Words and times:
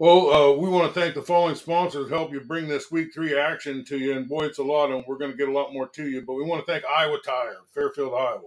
Well, 0.00 0.32
uh, 0.32 0.52
we 0.56 0.68
want 0.68 0.92
to 0.92 1.00
thank 1.00 1.14
the 1.14 1.22
following 1.22 1.54
sponsors 1.54 2.10
help 2.10 2.32
you 2.32 2.40
bring 2.40 2.66
this 2.66 2.90
week 2.90 3.14
three 3.14 3.38
action 3.38 3.84
to 3.84 3.96
you. 3.96 4.16
And 4.16 4.28
boy, 4.28 4.46
it's 4.46 4.58
a 4.58 4.64
lot, 4.64 4.90
and 4.90 5.04
we're 5.06 5.18
going 5.18 5.30
to 5.30 5.36
get 5.36 5.48
a 5.48 5.52
lot 5.52 5.72
more 5.72 5.86
to 5.86 6.08
you. 6.08 6.20
But 6.22 6.34
we 6.34 6.42
want 6.42 6.66
to 6.66 6.72
thank 6.72 6.84
Iowa 6.84 7.18
Tire, 7.24 7.58
Fairfield, 7.72 8.12
Iowa, 8.12 8.40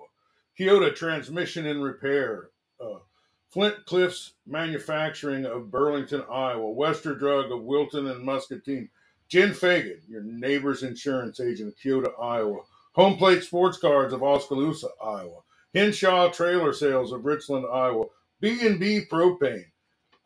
Keota 0.59 0.93
Transmission 0.93 1.65
and 1.65 1.81
Repair, 1.81 2.49
uh, 2.81 2.99
Flint 3.47 3.85
Cliffs 3.85 4.33
Manufacturing 4.45 5.45
of 5.45 5.71
Burlington, 5.71 6.25
Iowa, 6.29 6.69
Wester 6.69 7.15
Drug 7.15 7.49
of 7.49 7.61
Wilton 7.63 8.07
and 8.07 8.25
Muscatine, 8.25 8.89
Jen 9.29 9.53
Fagan, 9.53 10.01
your 10.09 10.23
neighbor's 10.23 10.83
insurance 10.83 11.39
agent 11.39 11.69
of 11.69 11.79
Keota, 11.79 12.11
Iowa, 12.21 12.59
Home 12.95 13.15
Plate 13.15 13.41
Sports 13.41 13.77
Cards 13.77 14.13
of 14.13 14.21
Oskaloosa, 14.21 14.89
Iowa, 15.01 15.39
Henshaw 15.73 16.29
Trailer 16.29 16.73
Sales 16.73 17.13
of 17.13 17.23
Richland, 17.23 17.65
Iowa, 17.71 18.07
B&B 18.41 19.05
Propane, 19.09 19.67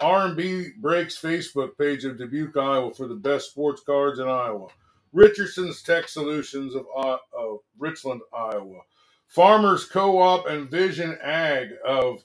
R&B 0.01 0.69
Breaks 0.79 1.19
Facebook 1.19 1.77
page 1.77 2.05
of 2.05 2.17
Dubuque, 2.17 2.57
Iowa 2.57 2.93
for 2.93 3.07
the 3.07 3.15
best 3.15 3.51
sports 3.51 3.81
cards 3.81 4.19
in 4.19 4.27
Iowa. 4.27 4.67
Richardson's 5.13 5.81
Tech 5.83 6.07
Solutions 6.07 6.75
of, 6.75 6.85
uh, 6.97 7.17
of 7.37 7.59
Richland, 7.77 8.21
Iowa. 8.33 8.81
Farmers 9.27 9.85
Co-op 9.85 10.47
and 10.47 10.69
Vision 10.69 11.17
Ag 11.21 11.69
of, 11.85 12.23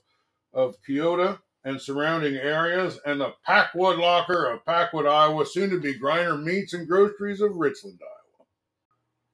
of 0.55 0.77
Keota 0.89 1.39
and 1.65 1.81
surrounding 1.81 2.37
areas. 2.37 2.99
And 3.05 3.21
the 3.21 3.35
Packwood 3.45 3.99
Locker 3.99 4.47
of 4.47 4.65
Packwood, 4.65 5.07
Iowa, 5.07 5.45
soon 5.45 5.71
to 5.71 5.81
be 5.81 5.99
Griner 5.99 6.43
Meats 6.43 6.73
and 6.75 6.89
Groceries 6.89 7.41
of 7.41 7.57
Richland, 7.57 7.99
Iowa. 8.01 8.47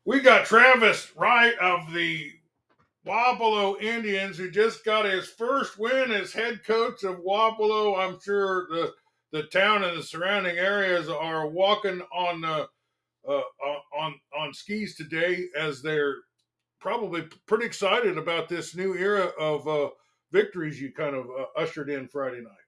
We 0.04 0.20
got 0.20 0.46
Travis 0.46 1.12
Wright 1.16 1.54
of 1.60 1.92
the 1.92 2.32
Wapello 3.06 3.80
Indians, 3.80 4.38
who 4.38 4.50
just 4.50 4.84
got 4.84 5.04
his 5.04 5.28
first 5.28 5.78
win 5.78 6.12
as 6.12 6.32
head 6.32 6.64
coach 6.64 7.02
of 7.02 7.18
Wapello. 7.18 7.98
I'm 7.98 8.18
sure 8.20 8.66
the 8.70 8.92
the 9.32 9.44
town 9.44 9.82
and 9.82 9.98
the 9.98 10.02
surrounding 10.02 10.58
areas 10.58 11.08
are 11.08 11.48
walking 11.48 12.02
on 12.14 12.44
uh, 12.44 12.66
uh, 13.28 13.42
on 13.98 14.14
on 14.38 14.54
skis 14.54 14.94
today, 14.94 15.46
as 15.58 15.82
they're 15.82 16.16
probably 16.80 17.22
pretty 17.46 17.64
excited 17.64 18.18
about 18.18 18.48
this 18.48 18.74
new 18.76 18.94
era 18.94 19.32
of 19.38 19.66
uh, 19.66 19.88
victories 20.30 20.80
you 20.80 20.92
kind 20.92 21.14
of 21.16 21.26
uh, 21.26 21.46
ushered 21.56 21.90
in 21.90 22.08
Friday 22.08 22.40
night. 22.40 22.66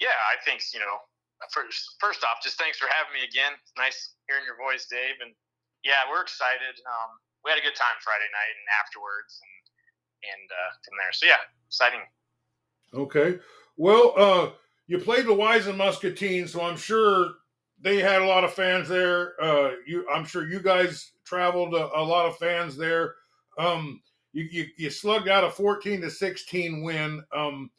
Yeah, 0.00 0.08
I 0.08 0.42
think 0.44 0.62
you 0.72 0.80
know. 0.80 0.98
First, 1.54 1.94
first 2.00 2.24
off, 2.24 2.42
just 2.42 2.58
thanks 2.58 2.78
for 2.82 2.90
having 2.90 3.14
me 3.14 3.22
again. 3.22 3.54
It's 3.62 3.70
nice 3.78 4.18
hearing 4.26 4.42
your 4.42 4.58
voice, 4.58 4.90
Dave. 4.90 5.22
And 5.22 5.30
yeah, 5.86 6.02
we're 6.10 6.20
excited. 6.20 6.74
Um, 6.82 7.14
we 7.44 7.50
had 7.50 7.58
a 7.58 7.66
good 7.66 7.76
time 7.76 7.96
Friday 8.02 8.28
night 8.32 8.54
and 8.54 8.68
afterwards, 8.82 9.40
and 9.42 9.54
and 10.34 10.44
uh, 10.50 10.70
from 10.84 10.94
there. 10.98 11.12
So 11.12 11.26
yeah, 11.26 11.42
exciting. 11.66 12.04
Okay. 12.94 13.38
Well, 13.76 14.14
uh, 14.16 14.50
you 14.86 14.98
played 14.98 15.26
the 15.26 15.32
Louisa 15.32 15.72
Muscatine, 15.72 16.48
so 16.48 16.62
I'm 16.62 16.76
sure 16.76 17.34
they 17.80 17.98
had 17.98 18.22
a 18.22 18.26
lot 18.26 18.44
of 18.44 18.54
fans 18.54 18.88
there. 18.88 19.40
Uh, 19.40 19.72
you, 19.86 20.08
I'm 20.10 20.24
sure 20.24 20.48
you 20.48 20.60
guys 20.60 21.12
traveled 21.24 21.74
a, 21.74 21.96
a 21.96 22.02
lot 22.02 22.26
of 22.26 22.36
fans 22.38 22.76
there. 22.76 23.14
Um, 23.58 24.00
you, 24.32 24.48
you, 24.50 24.66
you 24.76 24.90
slugged 24.90 25.28
out 25.28 25.44
a 25.44 25.50
14 25.50 26.00
to 26.00 26.10
16 26.10 26.82
win. 26.82 27.22
Um, 27.34 27.70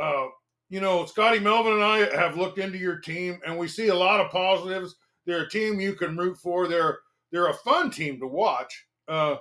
uh, 0.00 0.26
you 0.68 0.80
know, 0.80 1.06
Scotty 1.06 1.38
Melvin 1.38 1.74
and 1.74 1.82
I 1.82 2.14
have 2.14 2.36
looked 2.36 2.58
into 2.58 2.78
your 2.78 2.98
team, 2.98 3.40
and 3.46 3.56
we 3.56 3.68
see 3.68 3.88
a 3.88 3.94
lot 3.94 4.20
of 4.20 4.30
positives. 4.30 4.96
They're 5.24 5.42
a 5.42 5.50
team 5.50 5.80
you 5.80 5.94
can 5.94 6.16
root 6.16 6.38
for. 6.38 6.68
They're 6.68 6.98
they're 7.30 7.48
a 7.48 7.54
fun 7.54 7.90
team 7.90 8.18
to 8.20 8.26
watch. 8.26 8.86
Uh, 9.08 9.36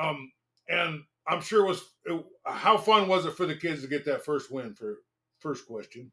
um, 0.00 0.30
and 0.68 1.02
I'm 1.26 1.42
sure 1.42 1.66
it 1.66 1.68
was 1.68 1.84
it, 2.06 2.24
how 2.46 2.78
fun 2.78 3.08
was 3.08 3.26
it 3.26 3.34
for 3.34 3.44
the 3.44 3.56
kids 3.56 3.82
to 3.82 3.88
get 3.88 4.04
that 4.06 4.24
first 4.24 4.50
win? 4.50 4.74
For 4.74 4.98
first 5.40 5.66
question. 5.66 6.10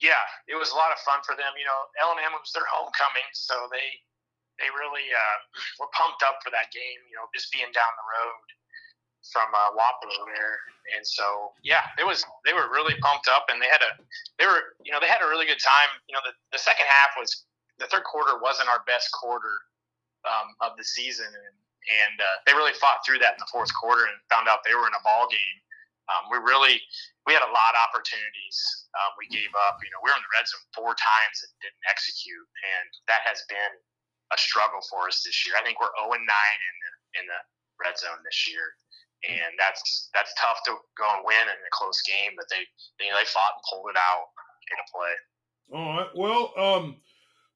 Yeah, 0.00 0.24
it 0.48 0.56
was 0.56 0.72
a 0.72 0.78
lot 0.80 0.92
of 0.92 0.98
fun 1.04 1.20
for 1.24 1.36
them. 1.36 1.52
You 1.56 1.68
know, 1.68 1.80
L 2.00 2.12
and 2.16 2.20
M 2.24 2.32
was 2.32 2.52
their 2.52 2.68
homecoming, 2.68 3.28
so 3.32 3.68
they 3.72 3.88
they 4.60 4.68
really 4.72 5.08
uh, 5.12 5.38
were 5.80 5.92
pumped 5.96 6.24
up 6.24 6.40
for 6.44 6.52
that 6.52 6.72
game. 6.72 7.00
You 7.08 7.16
know, 7.20 7.28
just 7.32 7.52
being 7.52 7.68
down 7.72 7.92
the 7.96 8.06
road 8.08 8.46
from 9.28 9.48
uh, 9.52 9.76
Wapello 9.76 10.24
there, 10.32 10.56
and 10.96 11.04
so 11.04 11.52
yeah, 11.60 11.84
it 12.00 12.04
was 12.04 12.24
they 12.44 12.52
were 12.52 12.72
really 12.72 12.96
pumped 13.00 13.28
up, 13.28 13.48
and 13.52 13.60
they 13.60 13.68
had 13.68 13.84
a 13.84 14.00
they 14.40 14.48
were 14.48 14.76
you 14.84 14.92
know 14.92 15.00
they 15.00 15.10
had 15.10 15.24
a 15.24 15.28
really 15.28 15.44
good 15.44 15.60
time. 15.60 15.90
You 16.08 16.16
know, 16.16 16.24
the 16.24 16.32
the 16.52 16.60
second 16.60 16.88
half 16.88 17.16
was 17.20 17.44
the 17.80 17.88
third 17.88 18.04
quarter 18.04 18.40
wasn't 18.40 18.68
our 18.68 18.84
best 18.88 19.12
quarter 19.12 19.56
um, 20.24 20.56
of 20.64 20.76
the 20.76 20.84
season, 20.84 21.28
and 21.28 21.56
and 21.88 22.16
uh, 22.20 22.36
they 22.44 22.52
really 22.52 22.76
fought 22.76 23.00
through 23.06 23.22
that 23.24 23.36
in 23.36 23.40
the 23.40 23.52
fourth 23.52 23.72
quarter 23.72 24.04
and 24.04 24.16
found 24.28 24.46
out 24.48 24.60
they 24.62 24.76
were 24.76 24.88
in 24.88 24.96
a 24.96 25.04
ball 25.04 25.24
game. 25.30 25.58
Um, 26.10 26.26
we 26.28 26.42
really 26.42 26.82
we 27.24 27.32
had 27.32 27.46
a 27.46 27.54
lot 27.54 27.72
of 27.78 27.80
opportunities. 27.86 28.58
Um, 28.98 29.14
we 29.14 29.30
gave 29.30 29.50
up. 29.68 29.78
You 29.80 29.90
know, 29.94 30.02
we 30.02 30.10
were 30.10 30.18
in 30.18 30.24
the 30.26 30.34
red 30.34 30.46
zone 30.48 30.66
four 30.74 30.92
times 30.98 31.36
and 31.46 31.52
didn't 31.62 31.86
execute, 31.86 32.48
and 32.76 32.88
that 33.06 33.22
has 33.22 33.46
been 33.46 33.72
a 34.34 34.38
struggle 34.38 34.82
for 34.90 35.06
us 35.06 35.22
this 35.22 35.46
year. 35.46 35.54
I 35.54 35.62
think 35.62 35.78
we're 35.78 35.94
0 36.02 36.10
and 36.14 36.26
9 36.26 36.26
in 36.26 36.76
the 36.82 36.92
in 37.22 37.24
the 37.30 37.40
red 37.78 37.94
zone 37.94 38.18
this 38.26 38.50
year, 38.50 38.74
and 39.26 39.54
that's 39.54 40.10
that's 40.10 40.34
tough 40.34 40.60
to 40.66 40.82
go 40.98 41.06
and 41.14 41.22
win 41.22 41.46
in 41.46 41.58
a 41.58 41.72
close 41.74 42.02
game. 42.02 42.34
But 42.34 42.50
they 42.50 42.66
they, 42.98 43.14
they 43.14 43.26
fought 43.30 43.54
and 43.54 43.64
pulled 43.70 43.94
it 43.94 43.98
out 43.98 44.34
in 44.74 44.76
a 44.82 44.86
play. 44.90 45.14
All 45.70 45.90
right. 45.94 46.12
Well, 46.18 46.44
um, 46.58 46.84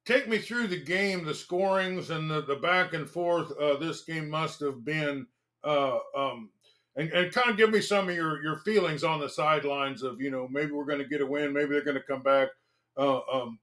take 0.05 0.27
me 0.29 0.37
through 0.37 0.67
the 0.67 0.81
game, 0.81 1.25
the 1.25 1.33
scorings, 1.33 2.11
and 2.11 2.29
the, 2.29 2.41
the 2.41 2.55
back 2.55 2.93
and 2.93 3.09
forth. 3.09 3.51
Uh, 3.59 3.77
this 3.77 4.01
game 4.03 4.29
must 4.29 4.59
have 4.59 4.85
been, 4.85 5.25
uh, 5.63 5.97
um, 6.15 6.49
and, 6.95 7.11
and 7.11 7.33
kind 7.33 7.49
of 7.49 7.57
give 7.57 7.71
me 7.71 7.81
some 7.81 8.07
of 8.07 8.15
your, 8.15 8.41
your 8.43 8.57
feelings 8.57 9.03
on 9.03 9.19
the 9.19 9.29
sidelines 9.29 10.03
of 10.03 10.21
you 10.21 10.31
know 10.31 10.47
maybe 10.47 10.71
we're 10.71 10.85
going 10.85 10.99
to 10.99 11.07
get 11.07 11.21
a 11.21 11.25
win, 11.25 11.51
maybe 11.51 11.71
they're 11.71 11.83
going 11.83 11.97
to 11.97 12.03
come 12.03 12.21
back, 12.21 12.49
uh, 12.97 13.19
um, 13.31 13.59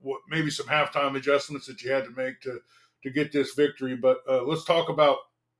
what, 0.00 0.20
maybe 0.28 0.50
some 0.50 0.66
halftime 0.66 1.16
adjustments 1.16 1.66
that 1.66 1.82
you 1.82 1.90
had 1.90 2.04
to 2.04 2.10
make 2.10 2.40
to 2.40 2.60
to 3.02 3.10
get 3.10 3.32
this 3.32 3.54
victory. 3.54 3.94
But 3.94 4.18
uh, 4.28 4.42
let's 4.42 4.64
talk 4.64 4.88
about 4.88 5.18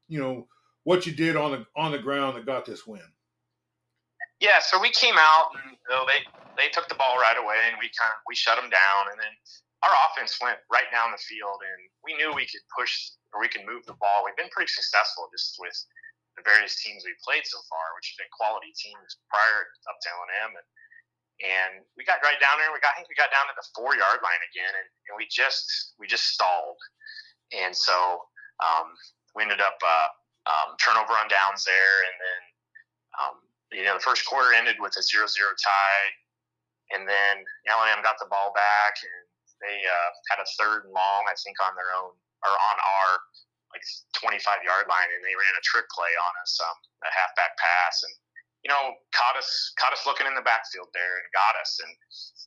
you 0.09 0.19
know 0.19 0.49
what 0.85 1.07
you 1.07 1.13
did 1.13 1.37
on 1.37 1.53
the 1.53 1.67
on 1.77 1.93
the 1.93 1.99
ground 1.99 2.37
that 2.37 2.47
got 2.47 2.65
this 2.65 2.87
win. 2.87 3.01
Yeah, 4.41 4.59
so 4.61 4.81
we 4.81 4.91
came 4.91 5.15
out 5.17 5.51
and 5.55 5.73
you 5.73 5.95
know, 5.95 6.05
they 6.07 6.25
they 6.57 6.69
took 6.71 6.89
the 6.89 6.95
ball 6.95 7.17
right 7.17 7.37
away 7.39 7.57
and 7.69 7.77
we 7.79 7.91
kind 7.99 8.11
of 8.11 8.21
we 8.27 8.35
shut 8.35 8.57
them 8.57 8.71
down 8.71 9.11
and 9.11 9.19
then 9.19 9.33
our 9.85 9.95
offense 10.09 10.41
went 10.41 10.57
right 10.73 10.89
down 10.89 11.13
the 11.13 11.21
field, 11.21 11.61
and 11.61 11.81
we 12.01 12.17
knew 12.17 12.33
we 12.33 12.49
could 12.49 12.65
push 12.73 13.13
or 13.37 13.45
we 13.45 13.53
could 13.53 13.69
move 13.69 13.85
the 13.85 13.99
ball. 14.01 14.25
We've 14.25 14.39
been 14.39 14.53
pretty 14.55 14.73
successful 14.73 15.29
just 15.29 15.61
with 15.61 15.77
the 16.41 16.43
various 16.43 16.81
teams 16.81 17.05
we've 17.05 17.21
played 17.21 17.45
so 17.45 17.61
far, 17.69 17.93
which 17.99 18.15
have 18.15 18.25
been 18.25 18.33
quality 18.33 18.73
teams 18.75 19.21
prior 19.29 19.69
up 19.87 19.99
to 20.01 20.09
L&M. 20.09 20.51
And, 20.57 20.69
and 21.45 21.73
we 21.99 22.07
got 22.07 22.25
right 22.25 22.39
down 22.41 22.57
there. 22.63 22.71
We 22.73 22.81
got, 22.81 22.95
I 22.95 23.03
think 23.03 23.11
we 23.13 23.19
got 23.19 23.35
down 23.35 23.45
to 23.51 23.55
the 23.59 23.67
four 23.75 23.99
yard 23.99 24.23
line 24.25 24.43
again, 24.49 24.73
and, 24.73 24.89
and 25.11 25.15
we 25.19 25.27
just 25.29 25.99
we 25.99 26.07
just 26.07 26.31
stalled. 26.31 26.79
And 27.53 27.75
so 27.75 28.25
um, 28.63 28.95
we 29.35 29.45
ended 29.45 29.61
up 29.61 29.77
uh, 29.83 30.09
um, 30.47 30.79
turnover 30.81 31.13
on 31.19 31.27
downs 31.29 31.67
there, 31.67 31.97
and 32.09 32.17
then 32.17 32.41
um, 33.19 33.37
you 33.75 33.85
know 33.85 33.99
the 33.99 34.07
first 34.07 34.25
quarter 34.25 34.55
ended 34.55 34.79
with 34.79 34.95
a 34.97 35.03
zero-zero 35.03 35.53
tie, 35.59 36.07
and 36.95 37.03
then 37.03 37.43
L&M 37.67 38.01
got 38.07 38.17
the 38.23 38.31
ball 38.31 38.55
back, 38.55 38.95
and 39.03 39.24
they 39.65 39.81
uh, 39.89 40.11
had 40.29 40.39
a 40.45 40.49
third 40.61 40.85
and 40.85 40.93
long, 40.93 41.23
I 41.27 41.35
think, 41.41 41.57
on 41.65 41.73
their 41.75 41.91
own 41.97 42.13
or 42.45 42.53
on 42.53 42.77
our 42.77 43.11
like 43.73 43.83
25 44.21 44.39
yard 44.63 44.87
line, 44.87 45.11
and 45.11 45.25
they 45.25 45.35
ran 45.35 45.59
a 45.59 45.65
trick 45.67 45.89
play 45.91 46.13
on 46.15 46.33
us, 46.45 46.53
um, 46.63 46.77
a 47.03 47.11
halfback 47.11 47.59
pass, 47.59 48.05
and 48.07 48.15
you 48.63 48.71
know 48.71 48.95
caught 49.13 49.35
us 49.35 49.51
caught 49.77 49.93
us 49.93 50.07
looking 50.07 50.31
in 50.31 50.37
the 50.39 50.47
backfield 50.47 50.89
there 50.95 51.19
and 51.19 51.27
got 51.35 51.59
us. 51.59 51.81
And 51.83 51.91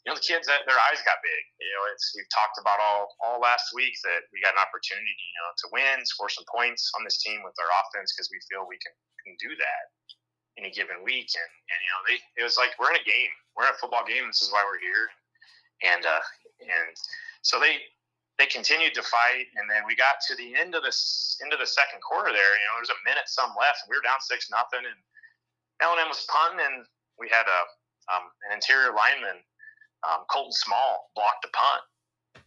you 0.05 0.07
know 0.09 0.15
the 0.15 0.23
kids 0.23 0.47
their 0.47 0.81
eyes 0.87 1.03
got 1.03 1.19
big. 1.19 1.43
You 1.59 1.73
know, 1.75 1.83
it's 1.91 2.15
we've 2.15 2.31
talked 2.31 2.61
about 2.61 2.79
all 2.79 3.11
all 3.19 3.43
last 3.43 3.75
week 3.75 3.93
that 4.07 4.23
we 4.31 4.39
got 4.39 4.55
an 4.55 4.63
opportunity, 4.63 5.11
you 5.11 5.37
know, 5.43 5.51
to 5.51 5.65
win, 5.75 5.97
score 6.07 6.31
some 6.31 6.47
points 6.47 6.87
on 6.95 7.03
this 7.03 7.19
team 7.19 7.43
with 7.43 7.57
our 7.59 7.71
offense 7.83 8.15
because 8.15 8.31
we 8.31 8.39
feel 8.47 8.63
we 8.63 8.79
can 8.79 8.95
can 9.27 9.35
do 9.43 9.51
that 9.59 9.83
any 10.55 10.71
given 10.71 11.03
week. 11.03 11.27
And 11.35 11.51
and 11.51 11.79
you 11.83 11.91
know 11.91 12.01
they 12.07 12.17
it 12.39 12.43
was 12.47 12.55
like 12.55 12.71
we're 12.79 12.95
in 12.95 13.03
a 13.03 13.07
game, 13.07 13.33
we're 13.59 13.67
in 13.67 13.75
a 13.75 13.79
football 13.81 14.07
game. 14.07 14.25
This 14.31 14.39
is 14.39 14.49
why 14.49 14.63
we're 14.63 14.79
here. 14.79 15.11
And 15.83 16.01
uh, 16.07 16.23
and 16.61 16.95
so 17.41 17.59
they 17.59 17.79
they 18.37 18.45
continued 18.45 18.93
to 18.93 19.01
fight, 19.01 19.49
and 19.57 19.65
then 19.65 19.81
we 19.89 19.97
got 19.97 20.21
to 20.29 20.37
the 20.37 20.53
end 20.53 20.77
of 20.77 20.85
this 20.85 21.37
into 21.41 21.57
the 21.57 21.65
second 21.65 21.97
quarter. 22.05 22.29
There, 22.29 22.53
you 22.53 22.65
know, 22.69 22.77
there 22.77 22.85
was 22.85 22.93
a 22.93 23.05
minute 23.05 23.25
some 23.25 23.49
left, 23.57 23.81
and 23.81 23.89
we 23.89 23.97
were 23.97 24.05
down 24.05 24.21
six 24.21 24.53
nothing, 24.53 24.85
and 24.85 24.99
L 25.81 25.97
and 25.97 26.01
M 26.01 26.09
was 26.09 26.21
punting, 26.29 26.61
and 26.61 26.85
we 27.17 27.29
had 27.33 27.49
a 27.49 27.61
um, 28.13 28.29
an 28.47 28.55
interior 28.55 28.93
lineman, 28.93 29.41
um, 30.07 30.23
Colton 30.31 30.53
Small, 30.53 31.11
blocked 31.17 31.43
the 31.43 31.51
punt, 31.51 31.83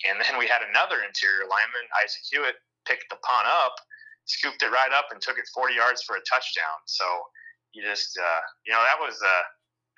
and 0.08 0.16
then 0.22 0.38
we 0.38 0.48
had 0.48 0.64
another 0.64 1.04
interior 1.04 1.44
lineman, 1.44 1.84
Isaac 2.00 2.24
Hewitt, 2.32 2.56
picked 2.88 3.10
the 3.12 3.20
punt 3.20 3.44
up, 3.44 3.76
scooped 4.24 4.62
it 4.62 4.72
right 4.72 4.94
up, 4.94 5.12
and 5.12 5.20
took 5.20 5.36
it 5.36 5.44
40 5.52 5.74
yards 5.74 6.00
for 6.06 6.16
a 6.16 6.24
touchdown. 6.24 6.80
So 6.86 7.04
you 7.74 7.82
just, 7.82 8.16
uh, 8.16 8.42
you 8.64 8.72
know, 8.72 8.80
that 8.80 8.96
was 8.96 9.18
a 9.20 9.36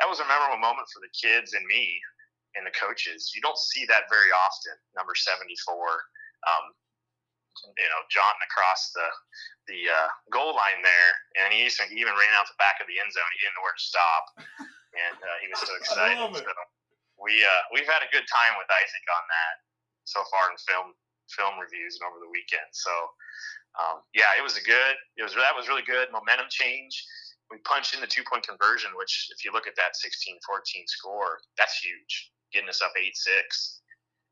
that 0.01 0.09
was 0.09 0.19
a 0.19 0.27
memorable 0.27 0.59
moment 0.59 0.89
for 0.91 1.05
the 1.05 1.13
kids 1.13 1.53
and 1.53 1.63
me 1.69 2.01
and 2.57 2.67
the 2.67 2.75
coaches. 2.75 3.33
You 3.35 3.41
don't 3.41 3.59
see 3.59 3.85
that 3.89 4.11
very 4.13 4.31
often. 4.33 4.77
Number 4.97 5.15
seventy 5.15 5.57
four, 5.65 5.89
um, 6.49 6.65
you 7.79 7.89
know, 7.89 8.03
jaunting 8.11 8.45
across 8.49 8.93
the 8.93 9.09
the 9.71 9.81
uh, 9.89 10.11
goal 10.35 10.57
line 10.57 10.83
there, 10.83 11.13
and 11.39 11.55
he 11.55 11.65
even, 11.65 11.87
he 11.93 12.03
even 12.03 12.17
ran 12.19 12.33
out 12.35 12.51
the 12.51 12.59
back 12.59 12.83
of 12.83 12.91
the 12.91 12.99
end 12.99 13.11
zone. 13.15 13.29
He 13.39 13.41
didn't 13.47 13.57
know 13.57 13.65
where 13.65 13.79
to 13.79 13.85
stop, 13.85 14.25
and 14.93 15.17
uh, 15.23 15.37
he 15.39 15.47
was 15.49 15.61
so 15.63 15.73
excited. 15.81 16.19
So 16.19 16.53
we 17.21 17.39
uh, 17.41 17.63
we've 17.71 17.89
had 17.89 18.03
a 18.03 18.11
good 18.11 18.27
time 18.27 18.59
with 18.59 18.69
Isaac 18.69 19.07
on 19.13 19.25
that 19.31 19.55
so 20.05 20.21
far 20.35 20.51
in 20.51 20.59
film 20.67 20.95
film 21.31 21.57
reviews 21.57 21.97
and 22.01 22.11
over 22.11 22.19
the 22.19 22.31
weekend. 22.31 22.67
So 22.75 22.93
um, 23.79 24.05
yeah, 24.13 24.29
it 24.37 24.43
was 24.45 24.59
a 24.59 24.65
good. 24.65 24.97
It 25.17 25.23
was 25.25 25.33
that 25.39 25.57
was 25.57 25.69
really 25.69 25.87
good. 25.87 26.11
Momentum 26.13 26.51
change. 26.51 26.93
We 27.51 27.61
punched 27.69 27.93
in 27.93 28.01
the 28.01 28.09
two 28.09 28.25
point 28.25 28.49
conversion, 28.49 28.91
which 28.97 29.29
if 29.33 29.45
you 29.45 29.53
look 29.53 29.69
at 29.69 29.77
that 29.77 29.93
16-14 30.01 30.41
score, 30.89 31.37
that's 31.61 31.77
huge, 31.85 32.33
getting 32.53 32.69
us 32.69 32.81
up 32.85 32.93
eight 33.01 33.17
six. 33.17 33.81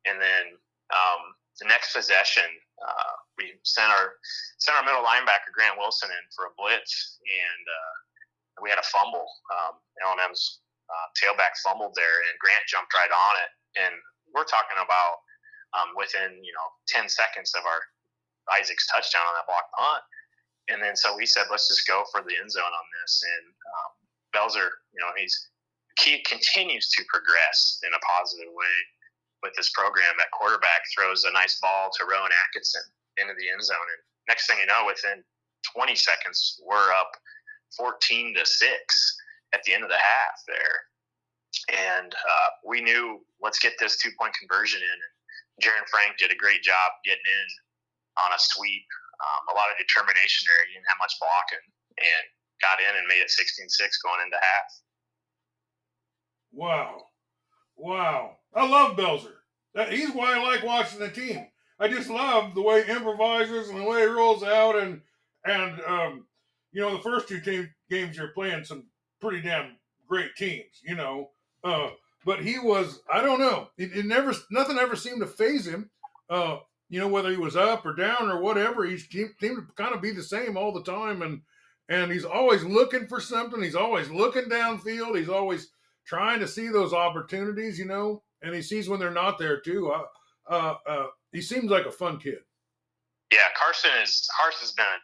And 0.07 0.21
then 0.21 0.57
um, 0.93 1.37
the 1.61 1.69
next 1.69 1.93
possession, 1.93 2.47
uh, 2.81 3.15
we 3.37 3.57
sent 3.65 3.93
our 3.93 4.17
sent 4.59 4.77
our 4.77 4.85
middle 4.85 5.05
linebacker 5.05 5.53
Grant 5.53 5.77
Wilson 5.77 6.09
in 6.09 6.25
for 6.33 6.49
a 6.49 6.57
blitz, 6.57 7.21
and 7.21 7.65
uh, 7.69 7.95
we 8.65 8.71
had 8.73 8.81
a 8.81 8.89
fumble. 8.89 9.29
Um, 9.53 9.81
L&M's 10.17 10.65
uh, 10.89 11.09
tailback 11.17 11.57
fumbled 11.61 11.93
there, 11.97 12.17
and 12.29 12.35
Grant 12.41 12.65
jumped 12.69 12.93
right 12.97 13.13
on 13.13 13.35
it. 13.45 13.51
And 13.85 13.95
we're 14.33 14.49
talking 14.49 14.81
about 14.81 15.21
um, 15.77 15.93
within 15.95 16.41
you 16.41 16.55
know 16.57 16.69
10 16.89 17.09
seconds 17.09 17.53
of 17.55 17.63
our 17.69 17.81
Isaac's 18.57 18.89
touchdown 18.89 19.25
on 19.29 19.35
that 19.37 19.47
block 19.47 19.69
punt. 19.77 20.03
And 20.71 20.79
then 20.83 20.95
so 20.95 21.17
we 21.17 21.27
said, 21.27 21.51
let's 21.51 21.67
just 21.67 21.87
go 21.87 22.05
for 22.13 22.23
the 22.23 22.35
end 22.39 22.51
zone 22.51 22.63
on 22.63 22.87
this. 23.03 23.23
And 23.27 23.47
um, 23.51 23.91
Belzer, 24.31 24.71
you 24.95 25.01
know, 25.03 25.11
he's 25.19 25.50
he 26.01 26.23
continues 26.25 26.89
to 26.91 27.05
progress 27.13 27.81
in 27.87 27.93
a 27.93 28.01
positive 28.01 28.53
way 28.53 28.77
with 29.43 29.53
this 29.57 29.71
program. 29.71 30.13
That 30.19 30.33
quarterback 30.33 30.83
throws 30.95 31.25
a 31.25 31.33
nice 31.33 31.61
ball 31.61 31.91
to 31.97 32.05
Rowan 32.05 32.33
Atkinson 32.47 32.83
into 33.17 33.35
the 33.37 33.49
end 33.53 33.63
zone, 33.63 33.77
and 33.77 34.03
next 34.29 34.47
thing 34.47 34.59
you 34.61 34.67
know, 34.67 34.85
within 34.87 35.25
20 35.77 35.95
seconds, 35.95 36.61
we're 36.65 36.93
up 36.93 37.13
14 37.77 38.35
to 38.37 38.45
six 38.47 39.17
at 39.53 39.63
the 39.65 39.75
end 39.75 39.85
of 39.85 39.91
the 39.91 40.01
half 40.01 40.37
there. 40.47 40.77
And 41.69 42.15
uh, 42.15 42.49
we 42.65 42.81
knew 42.81 43.21
let's 43.43 43.59
get 43.59 43.75
this 43.79 43.99
two 43.99 44.11
point 44.19 44.35
conversion 44.39 44.81
in. 44.81 44.99
And 44.99 45.15
Jaron 45.61 45.87
Frank 45.91 46.17
did 46.19 46.33
a 46.33 46.39
great 46.39 46.63
job 46.63 46.97
getting 47.05 47.27
in 47.27 47.49
on 48.25 48.33
a 48.33 48.41
sweep. 48.41 48.87
Um, 49.21 49.53
a 49.53 49.55
lot 49.59 49.69
of 49.69 49.77
determination 49.77 50.49
there. 50.49 50.65
He 50.65 50.81
didn't 50.81 50.89
have 50.89 51.03
much 51.03 51.13
blocking 51.21 51.61
and 52.01 52.25
got 52.65 52.81
in 52.81 52.89
and 52.89 53.05
made 53.05 53.21
it 53.21 53.29
16 53.29 53.69
6 53.69 53.77
going 54.01 54.25
into 54.25 54.41
half. 54.41 54.69
Wow. 56.53 57.03
Wow. 57.77 58.37
I 58.55 58.69
love 58.69 58.97
Belzer. 58.97 59.35
He's 59.91 60.11
why 60.11 60.35
I 60.35 60.43
like 60.43 60.65
watching 60.65 60.99
the 60.99 61.09
team. 61.09 61.47
I 61.79 61.89
just 61.89 62.11
love 62.11 62.55
the 62.55 62.63
way 62.63 62.85
he 62.85 62.93
improvises 62.93 63.69
and 63.69 63.81
the 63.81 63.85
way 63.85 64.01
he 64.01 64.07
rolls 64.07 64.43
out 64.43 64.77
and 64.77 65.01
and 65.45 65.81
um, 65.87 66.27
you 66.73 66.81
know 66.81 66.97
the 66.97 67.03
first 67.03 67.29
two 67.29 67.41
team 67.41 67.71
games 67.89 68.17
you're 68.17 68.29
playing 68.29 68.65
some 68.65 68.85
pretty 69.21 69.41
damn 69.41 69.77
great 70.09 70.35
teams, 70.37 70.81
you 70.83 70.95
know. 70.95 71.31
Uh, 71.65 71.91
but 72.27 72.43
he 72.43 72.59
was 72.59 73.01
I 73.11 73.23
don't 73.23 73.41
know. 73.41 73.69
It, 73.79 73.97
it 73.97 74.07
never 74.07 74.35
nothing 74.51 74.77
ever 74.77 74.97
seemed 74.97 75.21
to 75.21 75.27
phase 75.27 75.67
him. 75.67 75.91
Uh, 76.29 76.59
you 76.91 76.99
know, 77.01 77.09
whether 77.09 77.31
he 77.31 77.37
was 77.37 77.57
up 77.57 77.87
or 77.87 77.95
down 77.95 78.29
or 78.29 78.41
whatever, 78.43 78.85
he 78.85 78.99
seemed 78.99 79.31
to 79.41 79.67
kind 79.77 79.95
of 79.95 80.03
be 80.03 80.11
the 80.11 80.23
same 80.23 80.57
all 80.57 80.73
the 80.73 80.83
time. 80.83 81.23
And 81.23 81.41
and 81.89 82.13
he's 82.13 82.25
always 82.25 82.63
looking 82.63 83.07
for 83.07 83.21
something. 83.21 83.63
He's 83.63 83.75
always 83.75 84.11
looking 84.11 84.45
downfield. 84.45 85.17
He's 85.17 85.29
always 85.29 85.71
trying 86.11 86.43
to 86.43 86.49
see 86.49 86.67
those 86.67 86.91
opportunities, 86.93 87.79
you 87.79 87.87
know, 87.87 88.19
and 88.43 88.51
he 88.51 88.61
sees 88.61 88.91
when 88.91 88.99
they're 88.99 89.15
not 89.15 89.39
there 89.39 89.63
too. 89.63 89.95
Uh, 89.95 90.11
uh, 90.51 90.75
uh, 90.83 91.07
he 91.31 91.39
seems 91.41 91.71
like 91.71 91.87
a 91.87 91.95
fun 91.95 92.19
kid. 92.19 92.43
Yeah, 93.31 93.47
Carson 93.55 93.95
is 94.03 94.27
Carson's 94.35 94.75
been 94.75 94.99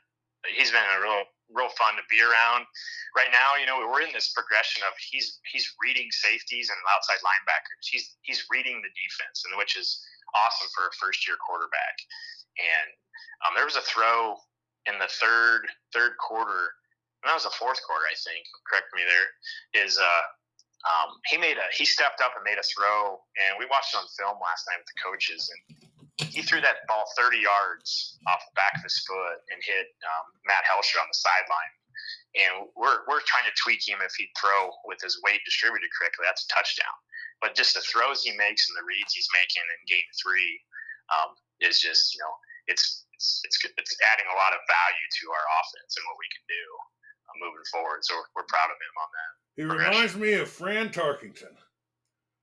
he's 0.50 0.74
been 0.74 0.82
a 0.82 0.98
real 0.98 1.22
real 1.54 1.70
fun 1.78 1.94
to 1.94 2.02
be 2.10 2.18
around. 2.18 2.66
Right 3.14 3.30
now, 3.30 3.54
you 3.54 3.70
know, 3.70 3.86
we're 3.86 4.02
in 4.02 4.10
this 4.10 4.34
progression 4.34 4.82
of 4.82 4.98
he's 4.98 5.38
he's 5.46 5.70
reading 5.78 6.10
safeties 6.10 6.74
and 6.74 6.78
outside 6.90 7.22
linebackers. 7.22 7.86
He's 7.86 8.18
he's 8.26 8.42
reading 8.50 8.82
the 8.82 8.90
defense, 8.98 9.46
and 9.46 9.54
which 9.54 9.78
is 9.78 10.02
awesome 10.34 10.66
for 10.74 10.90
a 10.90 10.92
first 10.98 11.22
year 11.22 11.38
quarterback. 11.38 11.96
And 12.58 12.90
um, 13.46 13.54
there 13.54 13.70
was 13.70 13.78
a 13.78 13.86
throw 13.86 14.34
in 14.90 14.98
the 14.98 15.06
third 15.22 15.70
third 15.94 16.18
quarter. 16.18 16.74
And 17.22 17.30
that 17.30 17.38
was 17.38 17.46
the 17.46 17.54
fourth 17.54 17.78
quarter, 17.86 18.10
I 18.10 18.18
think. 18.18 18.42
Correct 18.66 18.90
me 18.90 19.06
there. 19.06 19.30
Is 19.86 20.02
uh, 20.02 20.26
um, 20.84 21.16
he 21.30 21.40
made 21.40 21.56
a 21.56 21.66
he 21.72 21.88
stepped 21.88 22.20
up 22.20 22.36
and 22.36 22.44
made 22.44 22.60
a 22.60 22.66
throw, 22.68 23.18
and 23.40 23.56
we 23.56 23.64
watched 23.72 23.96
it 23.96 24.02
on 24.02 24.06
film 24.12 24.36
last 24.42 24.68
night 24.68 24.78
with 24.82 24.90
the 24.92 25.00
coaches, 25.00 25.48
and 25.48 25.60
he 26.28 26.40
threw 26.44 26.60
that 26.60 26.84
ball 26.88 27.04
30 27.16 27.40
yards 27.40 28.16
off 28.28 28.40
the 28.48 28.56
back 28.56 28.76
of 28.76 28.82
his 28.84 28.96
foot 29.04 29.38
and 29.52 29.60
hit 29.60 29.92
um, 30.04 30.26
Matt 30.48 30.64
Helsher 30.64 31.00
on 31.00 31.08
the 31.08 31.18
sideline. 31.18 31.74
And 32.36 32.68
we're, 32.76 33.04
we're 33.08 33.24
trying 33.24 33.48
to 33.48 33.56
tweak 33.56 33.80
him 33.84 34.00
if 34.04 34.12
he'd 34.16 34.32
throw 34.36 34.68
with 34.84 35.00
his 35.00 35.16
weight 35.24 35.40
distributed 35.48 35.88
correctly. 35.96 36.28
That's 36.28 36.44
a 36.44 36.52
touchdown 36.52 36.92
but 37.40 37.56
just 37.56 37.76
the 37.76 37.84
throws 37.84 38.24
he 38.24 38.32
makes 38.36 38.68
and 38.68 38.76
the 38.76 38.86
reads 38.86 39.12
he's 39.12 39.28
making 39.36 39.64
in 39.64 39.80
game 39.90 40.10
three 40.16 40.60
um, 41.12 41.36
is 41.60 41.80
just 41.80 42.16
you 42.16 42.20
know 42.20 42.34
it's, 42.66 43.06
it's 43.12 43.44
it's 43.44 43.56
it's 43.76 43.94
adding 44.12 44.28
a 44.32 44.36
lot 44.36 44.56
of 44.56 44.60
value 44.66 45.08
to 45.20 45.24
our 45.32 45.46
offense 45.60 45.92
and 45.96 46.04
what 46.08 46.18
we 46.20 46.28
can 46.32 46.44
do 46.48 46.64
uh, 47.28 47.36
moving 47.44 47.66
forward. 47.70 48.02
So 48.02 48.16
we're, 48.16 48.42
we're 48.42 48.50
proud 48.50 48.72
of 48.72 48.78
him 48.80 48.96
on 48.96 49.10
that. 49.12 49.32
He 49.56 49.62
reminds 49.62 50.16
me 50.16 50.34
of 50.34 50.48
Fran 50.48 50.90
Tarkington. 50.90 51.54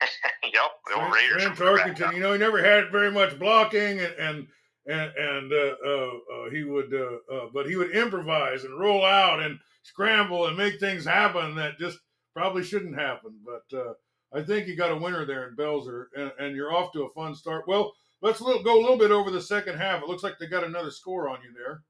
yep, 0.43 0.71
the 0.87 0.93
Fran, 0.93 1.55
Fran 1.55 1.95
Tarkenton. 1.95 2.13
You 2.15 2.19
know, 2.19 2.33
he 2.33 2.39
never 2.39 2.63
had 2.63 2.91
very 2.91 3.11
much 3.11 3.37
blocking, 3.37 3.99
and 3.99 4.13
and 4.19 4.47
and, 4.85 5.11
and 5.15 5.53
uh, 5.53 5.75
uh, 5.85 6.07
uh 6.07 6.49
he 6.51 6.63
would, 6.63 6.93
uh, 6.93 7.33
uh, 7.33 7.49
but 7.53 7.67
he 7.67 7.75
would 7.75 7.91
improvise 7.91 8.63
and 8.63 8.79
roll 8.79 9.05
out 9.05 9.41
and 9.41 9.59
scramble 9.83 10.47
and 10.47 10.57
make 10.57 10.79
things 10.79 11.05
happen 11.05 11.55
that 11.55 11.79
just 11.79 11.99
probably 12.33 12.63
shouldn't 12.63 12.99
happen. 12.99 13.39
But 13.45 13.95
I 14.33 14.41
think 14.41 14.67
you 14.67 14.75
got 14.75 14.91
a 14.91 14.97
winner 14.97 15.25
there 15.25 15.47
in 15.47 15.55
Belzer, 15.55 16.05
and, 16.17 16.31
and 16.39 16.55
you're 16.55 16.73
off 16.73 16.91
to 16.93 17.03
a 17.03 17.09
fun 17.09 17.35
start. 17.35 17.67
Well, 17.67 17.93
let's 18.21 18.39
go 18.39 18.57
a 18.57 18.81
little 18.81 18.97
bit 18.97 19.11
over 19.11 19.29
the 19.29 19.41
second 19.41 19.77
half. 19.77 20.01
It 20.01 20.09
looks 20.09 20.23
like 20.23 20.39
they 20.39 20.47
got 20.47 20.63
another 20.63 20.91
score 20.91 21.29
on 21.29 21.37
you 21.43 21.53
there. 21.53 21.83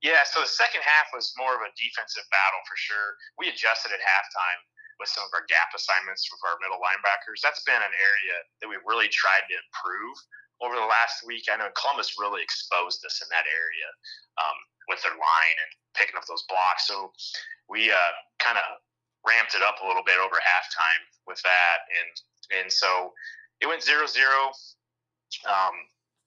Yeah, 0.00 0.24
so 0.24 0.40
the 0.40 0.48
second 0.48 0.80
half 0.80 1.12
was 1.12 1.32
more 1.36 1.52
of 1.52 1.60
a 1.60 1.70
defensive 1.76 2.24
battle 2.32 2.62
for 2.64 2.76
sure. 2.76 3.20
We 3.36 3.52
adjusted 3.52 3.92
at 3.92 4.00
halftime 4.00 4.60
with 4.96 5.12
some 5.12 5.24
of 5.24 5.32
our 5.36 5.44
gap 5.48 5.72
assignments 5.76 6.28
with 6.32 6.40
our 6.44 6.56
middle 6.60 6.80
linebackers. 6.80 7.44
That's 7.44 7.60
been 7.68 7.80
an 7.80 7.96
area 7.96 8.36
that 8.60 8.68
we've 8.68 8.84
really 8.88 9.12
tried 9.12 9.44
to 9.48 9.56
improve 9.56 10.16
over 10.60 10.76
the 10.76 10.88
last 10.88 11.24
week. 11.24 11.48
I 11.48 11.56
know 11.56 11.72
Columbus 11.72 12.20
really 12.20 12.44
exposed 12.44 13.04
us 13.04 13.20
in 13.24 13.28
that 13.32 13.48
area 13.48 13.88
um, 14.40 14.56
with 14.88 15.00
their 15.04 15.16
line 15.16 15.56
and 15.56 15.70
picking 15.96 16.16
up 16.16 16.28
those 16.28 16.44
blocks. 16.48 16.88
So 16.88 17.12
we 17.68 17.88
uh, 17.88 18.12
kind 18.40 18.60
of 18.60 18.64
ramped 19.24 19.56
it 19.56 19.64
up 19.64 19.80
a 19.84 19.86
little 19.88 20.04
bit 20.04 20.20
over 20.20 20.36
halftime 20.40 21.02
with 21.28 21.40
that, 21.44 21.78
and 22.00 22.12
and 22.60 22.68
so 22.72 23.12
it 23.60 23.68
went 23.68 23.84
zero 23.84 24.08
zero. 24.08 24.52
Um, 25.48 25.76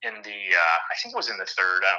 in 0.02 0.14
the 0.22 0.38
uh, 0.54 0.78
I 0.90 0.94
think 1.02 1.14
it 1.14 1.18
was 1.18 1.30
in 1.30 1.38
the 1.38 1.46
third. 1.46 1.82
Uh, 1.82 1.98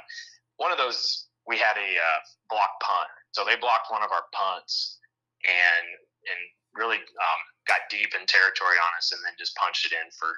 one 0.58 0.72
of 0.72 0.78
those 0.78 1.28
we 1.48 1.58
had 1.58 1.78
a 1.78 1.92
uh, 1.98 2.20
block 2.50 2.78
punt, 2.82 3.10
so 3.32 3.46
they 3.46 3.56
blocked 3.56 3.94
one 3.94 4.02
of 4.02 4.12
our 4.12 4.26
punts 4.34 5.00
and 5.46 5.86
and 6.26 6.40
really 6.74 7.00
um, 7.00 7.42
got 7.70 7.86
deep 7.88 8.12
in 8.18 8.26
territory 8.26 8.76
on 8.76 8.92
us, 8.98 9.14
and 9.14 9.22
then 9.24 9.38
just 9.38 9.56
punched 9.56 9.86
it 9.86 9.94
in 9.94 10.10
for 10.18 10.34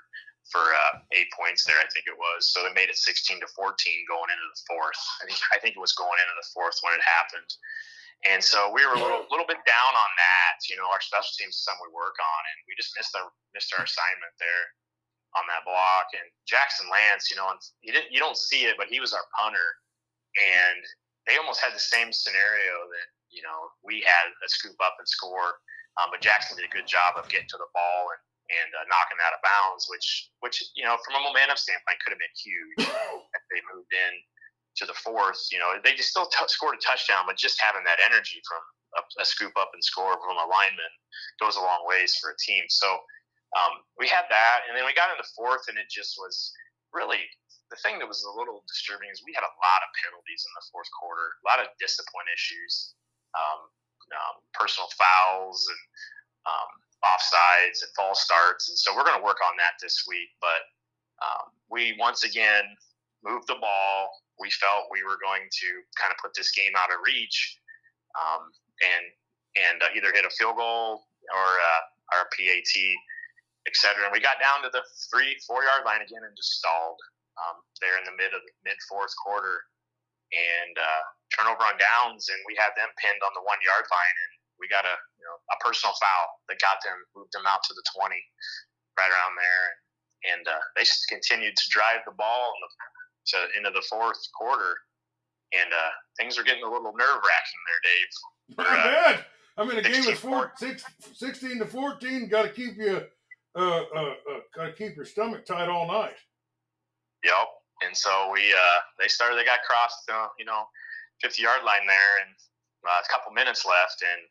for 0.52 0.64
uh, 0.64 1.04
eight 1.12 1.28
points 1.36 1.68
there. 1.68 1.80
I 1.80 1.88
think 1.92 2.08
it 2.08 2.16
was. 2.16 2.52
So 2.52 2.64
they 2.64 2.72
made 2.72 2.88
it 2.88 2.96
16 2.96 3.44
to 3.44 3.50
14 3.52 3.68
going 4.08 4.32
into 4.32 4.48
the 4.48 4.62
fourth. 4.68 5.02
I 5.20 5.28
think 5.28 5.40
I 5.52 5.58
think 5.60 5.74
it 5.76 5.84
was 5.84 5.96
going 5.96 6.16
into 6.20 6.36
the 6.40 6.48
fourth 6.56 6.80
when 6.84 6.96
it 6.96 7.04
happened. 7.04 7.52
And 8.26 8.42
so 8.42 8.74
we 8.74 8.82
were 8.82 8.98
a 8.98 9.02
little, 9.02 9.30
little 9.30 9.46
bit 9.46 9.62
down 9.62 9.94
on 9.94 10.12
that. 10.18 10.58
You 10.66 10.74
know, 10.74 10.90
our 10.90 11.04
special 11.06 11.30
teams 11.38 11.54
is 11.54 11.62
something 11.62 11.86
we 11.86 11.94
work 11.94 12.18
on, 12.18 12.42
and 12.50 12.58
we 12.66 12.74
just 12.74 12.98
missed 12.98 13.14
our 13.14 13.30
missed 13.54 13.70
our 13.78 13.86
assignment 13.86 14.34
there 14.42 14.66
on 15.38 15.46
that 15.54 15.62
block. 15.70 16.10
And 16.18 16.26
Jackson 16.50 16.90
Lance, 16.90 17.30
you 17.30 17.38
know, 17.38 17.54
you 17.86 17.94
didn't 17.94 18.10
you 18.10 18.18
don't 18.18 18.38
see 18.38 18.66
it, 18.66 18.74
but 18.80 18.90
he 18.90 18.98
was 18.98 19.14
our 19.14 19.26
punter, 19.38 19.70
and 20.38 20.82
they 21.25 21.36
almost 21.36 21.60
had 21.60 21.74
the 21.74 21.82
same 21.82 22.13
scenario 22.13 22.88
that 22.88 23.08
you 23.34 23.41
know 23.44 23.74
we 23.84 24.06
had 24.06 24.32
a 24.32 24.48
scoop 24.48 24.77
up 24.79 24.96
and 25.01 25.08
score, 25.08 25.58
um, 26.00 26.13
but 26.13 26.22
Jackson 26.22 26.56
did 26.56 26.70
a 26.70 26.74
good 26.74 26.88
job 26.88 27.17
of 27.17 27.27
getting 27.27 27.50
to 27.50 27.60
the 27.60 27.72
ball 27.74 28.13
and 28.13 28.22
and 28.48 28.70
uh, 28.79 28.88
knocking 28.88 29.20
out 29.27 29.36
of 29.36 29.44
bounds, 29.44 29.91
which 29.91 30.32
which 30.39 30.63
you 30.77 30.88
know 30.88 30.96
from 31.03 31.20
a 31.20 31.22
momentum 31.22 31.60
standpoint 31.60 32.00
could 32.00 32.15
have 32.15 32.24
been 32.24 32.38
huge 32.38 32.88
if 33.38 33.44
they 33.51 33.60
moved 33.67 33.91
in 33.91 34.13
to 34.77 34.86
the 34.86 34.94
fourth, 34.94 35.41
you 35.51 35.58
know, 35.58 35.74
they 35.82 35.98
just 35.98 36.13
still 36.13 36.29
t- 36.29 36.53
scored 36.53 36.77
a 36.77 36.82
touchdown, 36.82 37.25
but 37.25 37.36
just 37.36 37.58
having 37.58 37.84
that 37.84 37.98
energy 38.06 38.39
from 38.46 38.62
a, 38.98 39.22
a, 39.22 39.25
scoop 39.25 39.51
up 39.58 39.74
and 39.74 39.84
score 39.84 40.13
from 40.22 40.38
a 40.38 40.48
lineman 40.48 40.94
goes 41.41 41.58
a 41.58 41.62
long 41.62 41.82
ways 41.89 42.13
for 42.22 42.29
a 42.29 42.38
team. 42.38 42.63
So 42.70 42.86
um, 43.58 43.82
we 43.98 44.08
had 44.08 44.29
that, 44.29 44.70
and 44.70 44.77
then 44.77 44.86
we 44.86 44.94
got 44.94 45.10
into 45.10 45.25
fourth, 45.34 45.65
and 45.67 45.77
it 45.82 45.89
just 45.89 46.15
was 46.22 46.53
really 46.94 47.25
the 47.70 47.80
thing 47.84 48.00
that 48.00 48.08
was 48.08 48.24
a 48.24 48.34
little 48.34 48.64
disturbing 48.68 49.12
is 49.12 49.24
we 49.28 49.36
had 49.36 49.44
a 49.44 49.56
lot 49.60 49.82
of 49.84 49.90
penalties 50.00 50.44
in 50.48 50.52
the 50.56 50.66
fourth 50.72 50.88
quarter, 50.96 51.36
a 51.42 51.46
lot 51.48 51.60
of 51.60 51.68
discipline 51.78 52.28
issues, 52.32 52.96
um, 53.36 53.68
um, 54.16 54.36
personal 54.56 54.88
fouls, 54.96 55.68
and 55.68 55.82
um, 56.48 56.72
offsides 57.04 57.84
and 57.84 57.92
false 57.96 58.24
starts, 58.24 58.72
and 58.72 58.78
so 58.80 58.96
we're 58.96 59.04
going 59.04 59.20
to 59.20 59.26
work 59.26 59.44
on 59.44 59.56
that 59.60 59.76
this 59.84 60.08
week. 60.08 60.32
But 60.40 60.64
um, 61.20 61.52
we 61.68 61.98
once 62.00 62.24
again 62.24 62.64
moved 63.26 63.52
the 63.52 63.60
ball 63.60 64.24
we 64.40 64.50
felt 64.62 64.90
we 64.94 65.02
were 65.02 65.18
going 65.18 65.50
to 65.50 65.70
kind 65.98 66.14
of 66.14 66.18
put 66.22 66.34
this 66.38 66.54
game 66.54 66.74
out 66.78 66.94
of 66.94 67.02
reach 67.02 67.58
um, 68.18 68.50
and 68.82 69.06
and 69.58 69.78
uh, 69.82 69.90
either 69.98 70.14
hit 70.14 70.26
a 70.26 70.34
field 70.38 70.58
goal 70.58 71.10
or 71.34 71.50
uh, 71.58 71.84
our 72.18 72.30
PAT. 72.38 72.74
etc. 73.66 74.06
And 74.06 74.14
we 74.14 74.22
got 74.22 74.38
down 74.38 74.62
to 74.64 74.70
the 74.70 74.86
three, 75.10 75.36
four 75.44 75.66
yard 75.66 75.84
line 75.84 76.06
again 76.06 76.22
and 76.24 76.32
just 76.38 76.62
stalled 76.62 77.02
um, 77.46 77.62
there 77.82 77.98
in 78.01 78.06
the 78.06 78.15
mid 78.17 78.34
of 78.34 78.41
mid 78.65 78.77
fourth 78.89 79.13
quarter, 79.22 79.62
and 80.34 80.74
uh, 80.75 81.03
turnover 81.36 81.63
on 81.65 81.77
downs, 81.77 82.27
and 82.29 82.39
we 82.50 82.58
had 82.58 82.74
them 82.74 82.89
pinned 82.98 83.22
on 83.22 83.34
the 83.38 83.44
one 83.46 83.60
yard 83.62 83.86
line, 83.89 84.17
and 84.27 84.34
we 84.58 84.65
got 84.67 84.86
a 84.86 84.96
you 85.17 85.25
know 85.25 85.38
a 85.53 85.58
personal 85.62 85.94
foul 85.98 86.27
that 86.50 86.58
got 86.62 86.82
them 86.82 86.98
moved 87.13 87.34
them 87.34 87.46
out 87.46 87.62
to 87.65 87.74
the 87.77 87.86
twenty, 87.94 88.22
right 88.98 89.12
around 89.12 89.38
there, 89.38 89.65
and 90.34 90.44
uh, 90.50 90.63
they 90.75 90.84
just 90.84 91.06
continued 91.08 91.56
to 91.56 91.65
drive 91.70 92.01
the 92.03 92.15
ball 92.17 92.53
in 92.53 92.60
the, 92.62 92.70
to 93.27 93.38
into 93.58 93.72
the 93.72 93.86
fourth 93.86 94.20
quarter, 94.34 94.77
and 95.53 95.70
uh, 95.72 95.94
things 96.17 96.38
are 96.38 96.46
getting 96.46 96.65
a 96.65 96.72
little 96.72 96.94
nerve 96.96 97.22
wracking 97.22 97.62
there, 97.67 97.82
Dave. 97.86 98.12
Not 98.58 98.84
bad. 98.84 99.25
I 99.58 99.65
mean, 99.65 99.75
the 99.75 99.89
game 99.89 100.03
is 100.03 100.20
four, 100.20 100.53
six, 100.58 100.86
16 101.15 101.60
to 101.60 101.65
14. 101.65 102.29
Got 102.29 102.44
to 102.44 102.50
keep 102.50 102.77
you, 102.77 103.01
uh, 103.58 103.60
uh, 103.60 103.82
uh 103.96 104.39
got 104.56 104.65
to 104.65 104.74
keep 104.74 104.96
your 104.96 105.06
stomach 105.06 105.46
tight 105.46 105.67
all 105.67 105.88
night. 105.88 106.17
Yep. 107.24 107.48
And 107.86 107.94
so 107.96 108.30
we, 108.34 108.42
uh, 108.54 108.80
they 108.98 109.08
started, 109.08 109.38
they 109.38 109.46
got 109.46 109.62
crossed, 109.62 110.10
uh, 110.10 110.34
you 110.38 110.46
know, 110.46 110.66
50 111.22 111.42
yard 111.42 111.62
line 111.66 111.86
there 111.86 112.14
and 112.26 112.34
uh, 112.86 113.02
a 113.02 113.08
couple 113.10 113.34
minutes 113.34 113.66
left. 113.66 114.02
And 114.02 114.22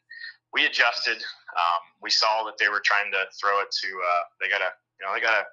we 0.53 0.67
adjusted. 0.67 1.19
Um, 1.55 1.83
we 2.03 2.11
saw 2.11 2.43
that 2.47 2.59
they 2.59 2.69
were 2.69 2.83
trying 2.83 3.11
to 3.13 3.27
throw 3.39 3.63
it 3.63 3.71
to, 3.71 3.89
uh, 3.91 4.23
they 4.43 4.51
got 4.51 4.63
a, 4.63 4.71
you 4.99 5.03
know, 5.07 5.15
they 5.15 5.23
got 5.23 5.37
a, 5.37 5.45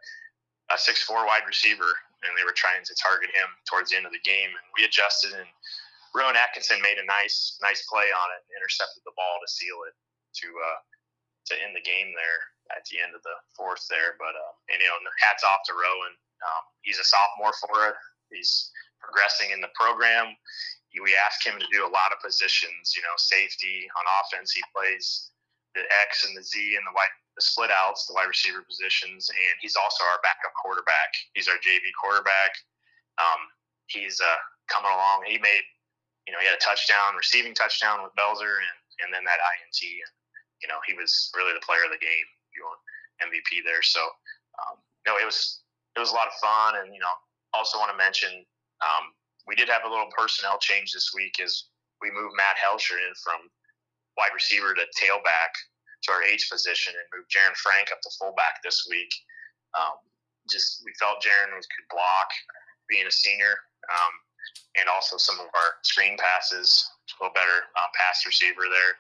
a 0.74 0.78
six, 0.78 1.04
four 1.04 1.26
wide 1.26 1.46
receiver 1.46 1.92
and 2.24 2.34
they 2.40 2.48
were 2.48 2.56
trying 2.56 2.82
to 2.88 2.94
target 2.96 3.30
him 3.36 3.50
towards 3.68 3.92
the 3.92 4.00
end 4.00 4.08
of 4.08 4.16
the 4.16 4.24
game. 4.24 4.50
And 4.50 4.66
we 4.74 4.88
adjusted 4.88 5.36
and 5.36 5.50
Rowan 6.16 6.38
Atkinson 6.38 6.80
made 6.82 7.02
a 7.02 7.06
nice, 7.06 7.58
nice 7.62 7.84
play 7.90 8.10
on 8.14 8.28
it 8.38 8.42
and 8.48 8.54
intercepted 8.58 9.02
the 9.04 9.18
ball 9.18 9.42
to 9.42 9.50
seal 9.50 9.82
it 9.90 9.96
to, 10.42 10.48
uh, 10.50 10.80
to 11.52 11.54
end 11.60 11.76
the 11.76 11.84
game 11.84 12.14
there 12.16 12.42
at 12.72 12.86
the 12.88 13.02
end 13.02 13.12
of 13.12 13.22
the 13.28 13.36
fourth 13.58 13.84
there. 13.90 14.16
But, 14.22 14.38
uh, 14.38 14.54
and, 14.72 14.80
you 14.80 14.88
know, 14.88 14.98
hats 15.20 15.44
off 15.44 15.68
to 15.68 15.76
Rowan. 15.76 16.16
Um, 16.44 16.64
he's 16.84 17.00
a 17.00 17.08
sophomore 17.08 17.56
for 17.64 17.88
it. 17.90 17.96
He's 18.32 18.72
progressing 19.00 19.52
in 19.52 19.62
the 19.62 19.72
program. 19.76 20.36
We 20.94 21.18
ask 21.18 21.42
him 21.42 21.58
to 21.58 21.66
do 21.74 21.82
a 21.84 21.90
lot 21.90 22.14
of 22.14 22.22
positions, 22.22 22.94
you 22.94 23.02
know, 23.02 23.18
safety 23.18 23.90
on 23.98 24.06
offense. 24.22 24.54
He 24.54 24.62
plays 24.70 25.34
the 25.74 25.82
X 26.06 26.22
and 26.30 26.38
the 26.38 26.46
Z 26.46 26.54
and 26.78 26.86
the 26.86 26.94
white, 26.94 27.10
the 27.34 27.42
split 27.42 27.74
outs, 27.74 28.06
the 28.06 28.14
wide 28.14 28.30
receiver 28.30 28.62
positions, 28.62 29.26
and 29.34 29.56
he's 29.58 29.74
also 29.74 30.06
our 30.06 30.22
backup 30.22 30.54
quarterback. 30.54 31.10
He's 31.34 31.50
our 31.50 31.58
JV 31.66 31.90
quarterback. 31.98 32.54
Um, 33.18 33.42
he's 33.90 34.22
uh, 34.22 34.40
coming 34.70 34.94
along. 34.94 35.26
He 35.26 35.42
made, 35.42 35.66
you 36.30 36.32
know, 36.32 36.38
he 36.38 36.46
had 36.46 36.62
a 36.62 36.62
touchdown, 36.62 37.18
receiving 37.18 37.58
touchdown 37.58 38.06
with 38.06 38.14
Belzer, 38.14 38.62
and 38.62 38.78
and 39.02 39.10
then 39.10 39.26
that 39.26 39.42
INT, 39.42 39.82
and 39.82 40.14
you 40.62 40.70
know, 40.70 40.78
he 40.86 40.94
was 40.94 41.34
really 41.34 41.58
the 41.58 41.66
player 41.66 41.90
of 41.90 41.92
the 41.92 41.98
game. 41.98 42.28
You 42.54 42.70
want 42.70 42.82
MVP 43.34 43.66
there, 43.66 43.82
so 43.82 44.06
um, 44.62 44.78
no, 45.10 45.18
it 45.18 45.26
was 45.26 45.63
it 45.96 46.00
was 46.00 46.12
a 46.12 46.18
lot 46.18 46.28
of 46.28 46.36
fun. 46.42 46.82
And, 46.82 46.94
you 46.94 47.00
know, 47.00 47.16
also 47.54 47.78
want 47.78 47.92
to 47.92 47.98
mention 47.98 48.46
um, 48.82 49.14
we 49.48 49.56
did 49.56 49.70
have 49.70 49.86
a 49.86 49.90
little 49.90 50.10
personnel 50.16 50.58
change 50.58 50.92
this 50.92 51.12
week 51.14 51.40
as 51.40 51.70
we 52.02 52.12
moved 52.12 52.36
Matt 52.36 52.58
Helsher 52.58 52.98
in 52.98 53.14
from 53.22 53.48
wide 54.18 54.34
receiver 54.34 54.74
to 54.74 54.86
tailback 54.98 55.54
to 56.04 56.12
our 56.12 56.24
H 56.24 56.50
position 56.52 56.94
and 56.94 57.06
moved 57.16 57.32
Jaron 57.32 57.56
Frank 57.56 57.90
up 57.92 58.02
to 58.04 58.12
fullback 58.20 58.60
this 58.64 58.86
week. 58.90 59.12
Um, 59.74 59.98
just 60.52 60.84
we 60.84 60.92
felt 61.00 61.24
Jaron 61.24 61.56
could 61.56 61.88
block 61.90 62.28
being 62.92 63.08
a 63.08 63.12
senior, 63.12 63.56
um, 63.88 64.14
and 64.76 64.92
also 64.92 65.16
some 65.16 65.40
of 65.40 65.48
our 65.48 65.70
screen 65.88 66.20
passes, 66.20 66.68
a 67.08 67.24
little 67.24 67.34
better 67.34 67.72
um, 67.80 67.90
pass 67.96 68.28
receiver 68.28 68.68
there. 68.68 69.00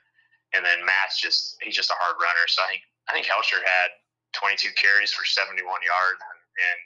And 0.56 0.64
then 0.64 0.86
Matt's 0.86 1.20
just 1.20 1.60
he's 1.62 1.76
just 1.76 1.92
a 1.92 2.00
hard 2.00 2.16
runner. 2.16 2.46
So 2.48 2.64
I 2.64 2.68
think 2.72 2.84
I 3.10 3.12
think 3.12 3.28
Helsher 3.28 3.60
had 3.60 3.92
22 4.40 4.72
carries 4.80 5.12
for 5.12 5.26
71 5.28 5.60
yards 5.62 6.22
and 6.57 6.79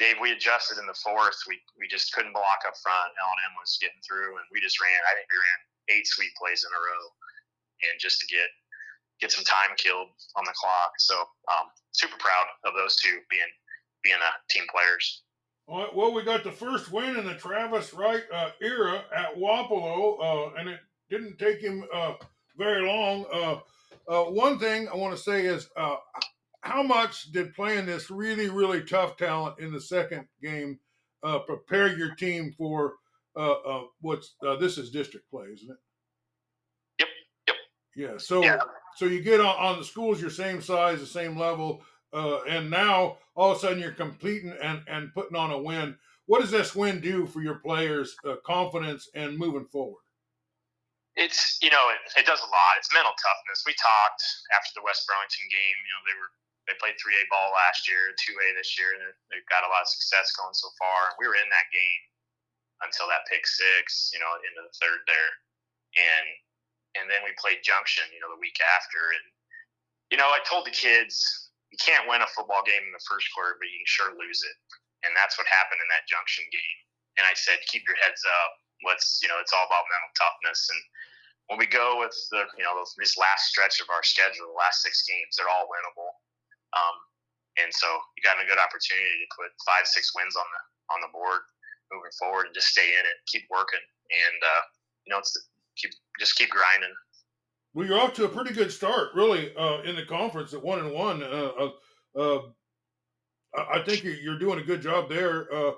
Dave, 0.00 0.16
we 0.16 0.32
adjusted 0.32 0.80
in 0.80 0.88
the 0.88 0.96
fourth. 0.96 1.36
We 1.46 1.60
we 1.76 1.84
just 1.84 2.12
couldn't 2.16 2.32
block 2.32 2.64
up 2.64 2.72
front. 2.80 3.12
L 3.20 3.32
and 3.36 3.52
M 3.52 3.60
was 3.60 3.76
getting 3.84 4.00
through, 4.00 4.40
and 4.40 4.46
we 4.48 4.60
just 4.60 4.80
ran. 4.80 4.96
I 5.04 5.12
think 5.12 5.28
we 5.28 5.36
ran 5.36 5.60
eight 5.92 6.06
sweep 6.08 6.32
plays 6.40 6.64
in 6.64 6.72
a 6.72 6.80
row, 6.80 7.04
and 7.84 8.00
just 8.00 8.18
to 8.20 8.26
get 8.26 8.48
get 9.20 9.30
some 9.30 9.44
time 9.44 9.76
killed 9.76 10.08
on 10.36 10.44
the 10.48 10.56
clock. 10.56 10.96
So 10.98 11.20
um, 11.52 11.68
super 11.92 12.16
proud 12.16 12.48
of 12.64 12.72
those 12.74 12.96
two 12.96 13.20
being 13.28 13.52
being 14.02 14.16
uh, 14.16 14.40
team 14.48 14.64
players. 14.72 15.22
Well, 15.68 16.12
we 16.12 16.24
got 16.24 16.42
the 16.42 16.50
first 16.50 16.90
win 16.90 17.16
in 17.16 17.24
the 17.24 17.34
Travis 17.34 17.94
Wright 17.94 18.24
uh, 18.32 18.50
era 18.60 19.04
at 19.14 19.36
Wapello, 19.36 20.18
uh, 20.18 20.54
and 20.58 20.68
it 20.68 20.80
didn't 21.10 21.38
take 21.38 21.60
him 21.60 21.84
uh, 21.94 22.14
very 22.56 22.84
long. 22.84 23.24
Uh, 23.32 23.60
uh, 24.10 24.24
one 24.30 24.58
thing 24.58 24.88
I 24.88 24.96
want 24.96 25.16
to 25.16 25.22
say 25.22 25.46
is 25.46 25.68
how 26.62 26.82
much 26.82 27.32
did 27.32 27.54
playing 27.54 27.86
this 27.86 28.10
really, 28.10 28.48
really 28.48 28.82
tough 28.82 29.16
talent 29.16 29.58
in 29.60 29.72
the 29.72 29.80
second 29.80 30.26
game 30.42 30.78
uh, 31.22 31.38
prepare 31.40 31.96
your 31.96 32.14
team 32.14 32.52
for 32.56 32.94
uh, 33.36 33.52
uh, 33.52 33.82
what's 34.00 34.34
uh, 34.46 34.56
this 34.56 34.78
is 34.78 34.90
district 34.90 35.30
play, 35.30 35.46
isn't 35.52 35.70
it? 35.70 35.76
Yep. 36.98 37.08
Yep. 37.48 37.56
Yeah. 37.96 38.18
So 38.18 38.42
yeah. 38.42 38.58
so 38.96 39.06
you 39.06 39.22
get 39.22 39.40
on, 39.40 39.56
on 39.56 39.78
the 39.78 39.84
schools 39.84 40.20
your 40.20 40.30
same 40.30 40.60
size, 40.60 41.00
the 41.00 41.06
same 41.06 41.38
level, 41.38 41.82
uh, 42.12 42.40
and 42.48 42.70
now 42.70 43.18
all 43.34 43.52
of 43.52 43.58
a 43.58 43.60
sudden 43.60 43.78
you're 43.78 43.92
completing 43.92 44.52
and 44.62 44.82
and 44.88 45.12
putting 45.14 45.36
on 45.36 45.50
a 45.50 45.58
win. 45.58 45.96
What 46.26 46.40
does 46.40 46.50
this 46.50 46.74
win 46.74 47.00
do 47.00 47.26
for 47.26 47.42
your 47.42 47.56
players' 47.56 48.14
uh, 48.26 48.36
confidence 48.46 49.08
and 49.14 49.36
moving 49.36 49.66
forward? 49.66 50.02
It's 51.16 51.58
you 51.62 51.70
know 51.70 51.84
it, 51.90 52.20
it 52.20 52.26
does 52.26 52.40
a 52.40 52.50
lot. 52.50 52.78
It's 52.78 52.92
mental 52.94 53.12
toughness. 53.12 53.62
We 53.66 53.74
talked 53.74 54.22
after 54.56 54.70
the 54.74 54.82
West 54.84 55.06
Burlington 55.06 55.46
game. 55.50 55.76
You 55.84 55.90
know 55.90 56.02
they 56.06 56.16
were 56.18 56.30
they 56.70 56.78
played 56.78 56.94
3A 57.02 57.26
ball 57.26 57.50
last 57.50 57.90
year, 57.90 58.14
2A 58.14 58.54
this 58.54 58.78
year, 58.78 58.94
and 58.94 59.02
they've 59.26 59.50
got 59.50 59.66
a 59.66 59.70
lot 59.74 59.82
of 59.82 59.90
success 59.90 60.30
going 60.38 60.54
so 60.54 60.70
far. 60.78 61.10
And 61.10 61.18
we 61.18 61.26
were 61.26 61.34
in 61.34 61.50
that 61.50 61.66
game 61.74 62.02
until 62.86 63.10
that 63.10 63.26
pick 63.26 63.42
six, 63.42 64.14
you 64.14 64.22
know, 64.22 64.30
into 64.46 64.62
the 64.62 64.74
third 64.78 65.02
there, 65.10 65.32
and 65.98 66.26
and 66.94 67.04
then 67.10 67.26
we 67.26 67.34
played 67.42 67.66
Junction, 67.66 68.06
you 68.14 68.22
know, 68.22 68.30
the 68.30 68.38
week 68.38 68.56
after, 68.62 69.02
and 69.18 69.26
you 70.14 70.18
know, 70.18 70.30
I 70.30 70.38
told 70.46 70.62
the 70.62 70.74
kids 70.74 71.18
you 71.74 71.78
can't 71.82 72.06
win 72.06 72.22
a 72.22 72.30
football 72.30 72.62
game 72.62 72.86
in 72.86 72.94
the 72.94 73.06
first 73.10 73.26
quarter, 73.34 73.58
but 73.58 73.66
you 73.66 73.82
can 73.82 73.90
sure 73.90 74.10
lose 74.14 74.40
it, 74.46 74.56
and 75.02 75.10
that's 75.18 75.34
what 75.34 75.50
happened 75.50 75.82
in 75.82 75.90
that 75.90 76.06
Junction 76.06 76.46
game. 76.54 76.78
And 77.18 77.26
I 77.26 77.34
said, 77.34 77.58
keep 77.66 77.82
your 77.90 77.98
heads 77.98 78.22
up. 78.22 78.52
Let's, 78.86 79.18
you 79.20 79.28
know, 79.28 79.36
it's 79.42 79.52
all 79.52 79.66
about 79.66 79.84
mental 79.90 80.14
toughness 80.14 80.70
and 80.72 80.80
when 81.50 81.58
we 81.58 81.66
go 81.66 81.98
with 81.98 82.14
the 82.30 82.46
you 82.54 82.62
know 82.62 82.78
this 82.94 83.18
last 83.18 83.50
stretch 83.50 83.82
of 83.82 83.90
our 83.90 84.06
schedule, 84.06 84.46
the 84.46 84.54
last 84.54 84.86
six 84.86 85.02
games, 85.02 85.34
they're 85.34 85.50
all 85.50 85.66
winnable. 85.66 86.14
Um, 86.76 86.96
and 87.58 87.70
so 87.74 87.86
you 88.16 88.22
got 88.22 88.38
a 88.38 88.46
good 88.46 88.58
opportunity 88.58 89.16
to 89.20 89.28
put 89.34 89.50
five, 89.66 89.86
six 89.86 90.14
wins 90.14 90.36
on 90.36 90.46
the 90.46 90.60
on 90.94 90.98
the 91.02 91.12
board 91.12 91.42
moving 91.92 92.10
forward 92.18 92.46
and 92.46 92.54
just 92.54 92.68
stay 92.68 92.86
in 92.86 93.04
it, 93.06 93.16
keep 93.26 93.42
working, 93.50 93.82
and 93.82 94.38
uh, 94.42 94.62
you 95.06 95.10
know, 95.12 95.18
it's 95.18 95.36
keep 95.76 95.90
just 96.18 96.36
keep 96.36 96.50
grinding. 96.50 96.94
Well, 97.74 97.86
you're 97.86 98.00
off 98.00 98.14
to 98.14 98.24
a 98.24 98.28
pretty 98.28 98.52
good 98.52 98.72
start, 98.72 99.10
really, 99.14 99.54
uh, 99.56 99.82
in 99.82 99.94
the 99.94 100.04
conference 100.04 100.54
at 100.54 100.62
one 100.62 100.80
and 100.80 100.92
one. 100.92 101.22
Uh, 101.22 101.50
uh, 101.58 101.70
uh 102.18 102.40
I 103.56 103.82
think 103.82 104.04
you're 104.04 104.38
doing 104.38 104.60
a 104.60 104.64
good 104.64 104.80
job 104.80 105.08
there. 105.08 105.52
Uh, 105.52 105.72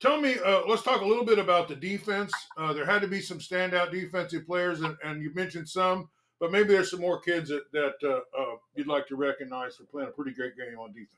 tell 0.00 0.18
me, 0.20 0.36
let's 0.66 0.82
talk 0.82 1.02
a 1.02 1.06
little 1.06 1.24
bit 1.24 1.38
about 1.38 1.68
the 1.68 1.76
defense. 1.76 2.32
there 2.74 2.86
had 2.86 3.02
to 3.02 3.08
be 3.08 3.20
some 3.20 3.38
standout 3.38 3.90
defensive 3.90 4.46
players, 4.46 4.80
and, 4.80 4.96
and 5.04 5.22
you 5.22 5.32
mentioned 5.34 5.68
some 5.68 6.08
but 6.40 6.52
maybe 6.52 6.68
there's 6.68 6.90
some 6.90 7.00
more 7.00 7.20
kids 7.20 7.48
that, 7.48 7.70
that 7.72 7.94
uh, 8.04 8.20
uh, 8.38 8.56
you'd 8.74 8.86
like 8.86 9.06
to 9.08 9.16
recognize 9.16 9.76
for 9.76 9.84
playing 9.84 10.08
a 10.08 10.12
pretty 10.12 10.32
great 10.32 10.56
game 10.56 10.78
on 10.78 10.92
defense. 10.92 11.12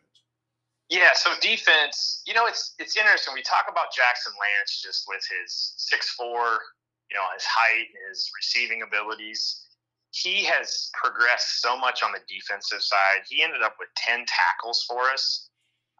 Yeah, 0.88 1.10
so 1.14 1.30
defense, 1.40 2.22
you 2.26 2.34
know, 2.34 2.46
it's 2.46 2.74
it's 2.80 2.96
interesting. 2.96 3.32
We 3.34 3.42
talk 3.42 3.66
about 3.70 3.94
Jackson 3.94 4.32
Lance 4.34 4.82
just 4.82 5.04
with 5.06 5.22
his 5.22 5.74
six 5.76 6.10
four, 6.10 6.58
you 7.10 7.14
know, 7.14 7.22
his 7.32 7.44
height, 7.44 7.86
his 8.08 8.28
receiving 8.36 8.82
abilities. 8.82 9.66
He 10.10 10.42
has 10.44 10.90
progressed 11.00 11.62
so 11.62 11.78
much 11.78 12.02
on 12.02 12.10
the 12.10 12.18
defensive 12.26 12.82
side. 12.82 13.22
He 13.28 13.44
ended 13.44 13.62
up 13.62 13.76
with 13.78 13.88
ten 13.94 14.26
tackles 14.26 14.84
for 14.88 15.02
us, 15.10 15.50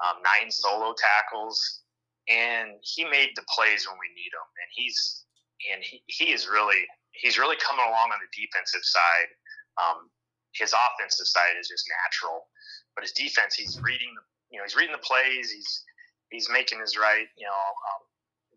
um, 0.03 0.21
nine 0.25 0.51
solo 0.51 0.93
tackles, 0.99 1.83
and 2.29 2.71
he 2.83 3.05
made 3.05 3.31
the 3.37 3.45
plays 3.55 3.87
when 3.87 3.95
we 3.95 4.11
need 4.17 4.33
them. 4.35 4.49
And 4.59 4.69
he's 4.75 5.25
and 5.73 5.85
he, 5.85 6.03
he 6.07 6.33
is 6.33 6.49
really 6.49 6.83
he's 7.13 7.39
really 7.39 7.57
coming 7.59 7.85
along 7.85 8.13
on 8.13 8.19
the 8.23 8.31
defensive 8.31 8.85
side. 8.85 9.31
Um, 9.79 10.11
his 10.55 10.75
offensive 10.75 11.27
side 11.27 11.55
is 11.59 11.71
just 11.71 11.87
natural, 12.03 12.51
but 12.95 13.07
his 13.07 13.13
defense, 13.15 13.55
he's 13.55 13.79
reading 13.83 14.11
the 14.15 14.25
you 14.51 14.59
know 14.59 14.67
he's 14.67 14.75
reading 14.75 14.95
the 14.95 15.03
plays. 15.03 15.51
He's 15.51 15.85
he's 16.31 16.51
making 16.51 16.83
his 16.83 16.99
right 16.99 17.27
you 17.39 17.47
know 17.47 17.63
um, 17.87 18.03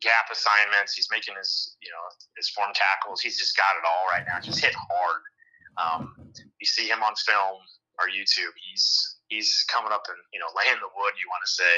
gap 0.02 0.28
assignments. 0.34 0.98
He's 0.98 1.08
making 1.14 1.38
his 1.38 1.78
you 1.82 1.90
know 1.94 2.04
his 2.36 2.50
form 2.50 2.74
tackles. 2.74 3.22
He's 3.22 3.38
just 3.38 3.56
got 3.56 3.78
it 3.78 3.86
all 3.86 4.06
right 4.10 4.26
now. 4.26 4.42
Just 4.42 4.60
hit 4.60 4.74
hard. 4.74 5.22
Um, 5.78 6.02
you 6.58 6.66
see 6.66 6.90
him 6.90 7.02
on 7.06 7.14
film 7.26 7.62
or 8.02 8.10
YouTube. 8.10 8.54
He's 8.58 9.22
he's 9.30 9.66
coming 9.70 9.94
up 9.94 10.06
and 10.10 10.18
you 10.34 10.42
know 10.42 10.50
laying 10.58 10.82
the 10.82 10.90
wood. 10.98 11.14
You 11.22 11.30
want 11.30 11.46
to 11.46 11.52
say 11.54 11.74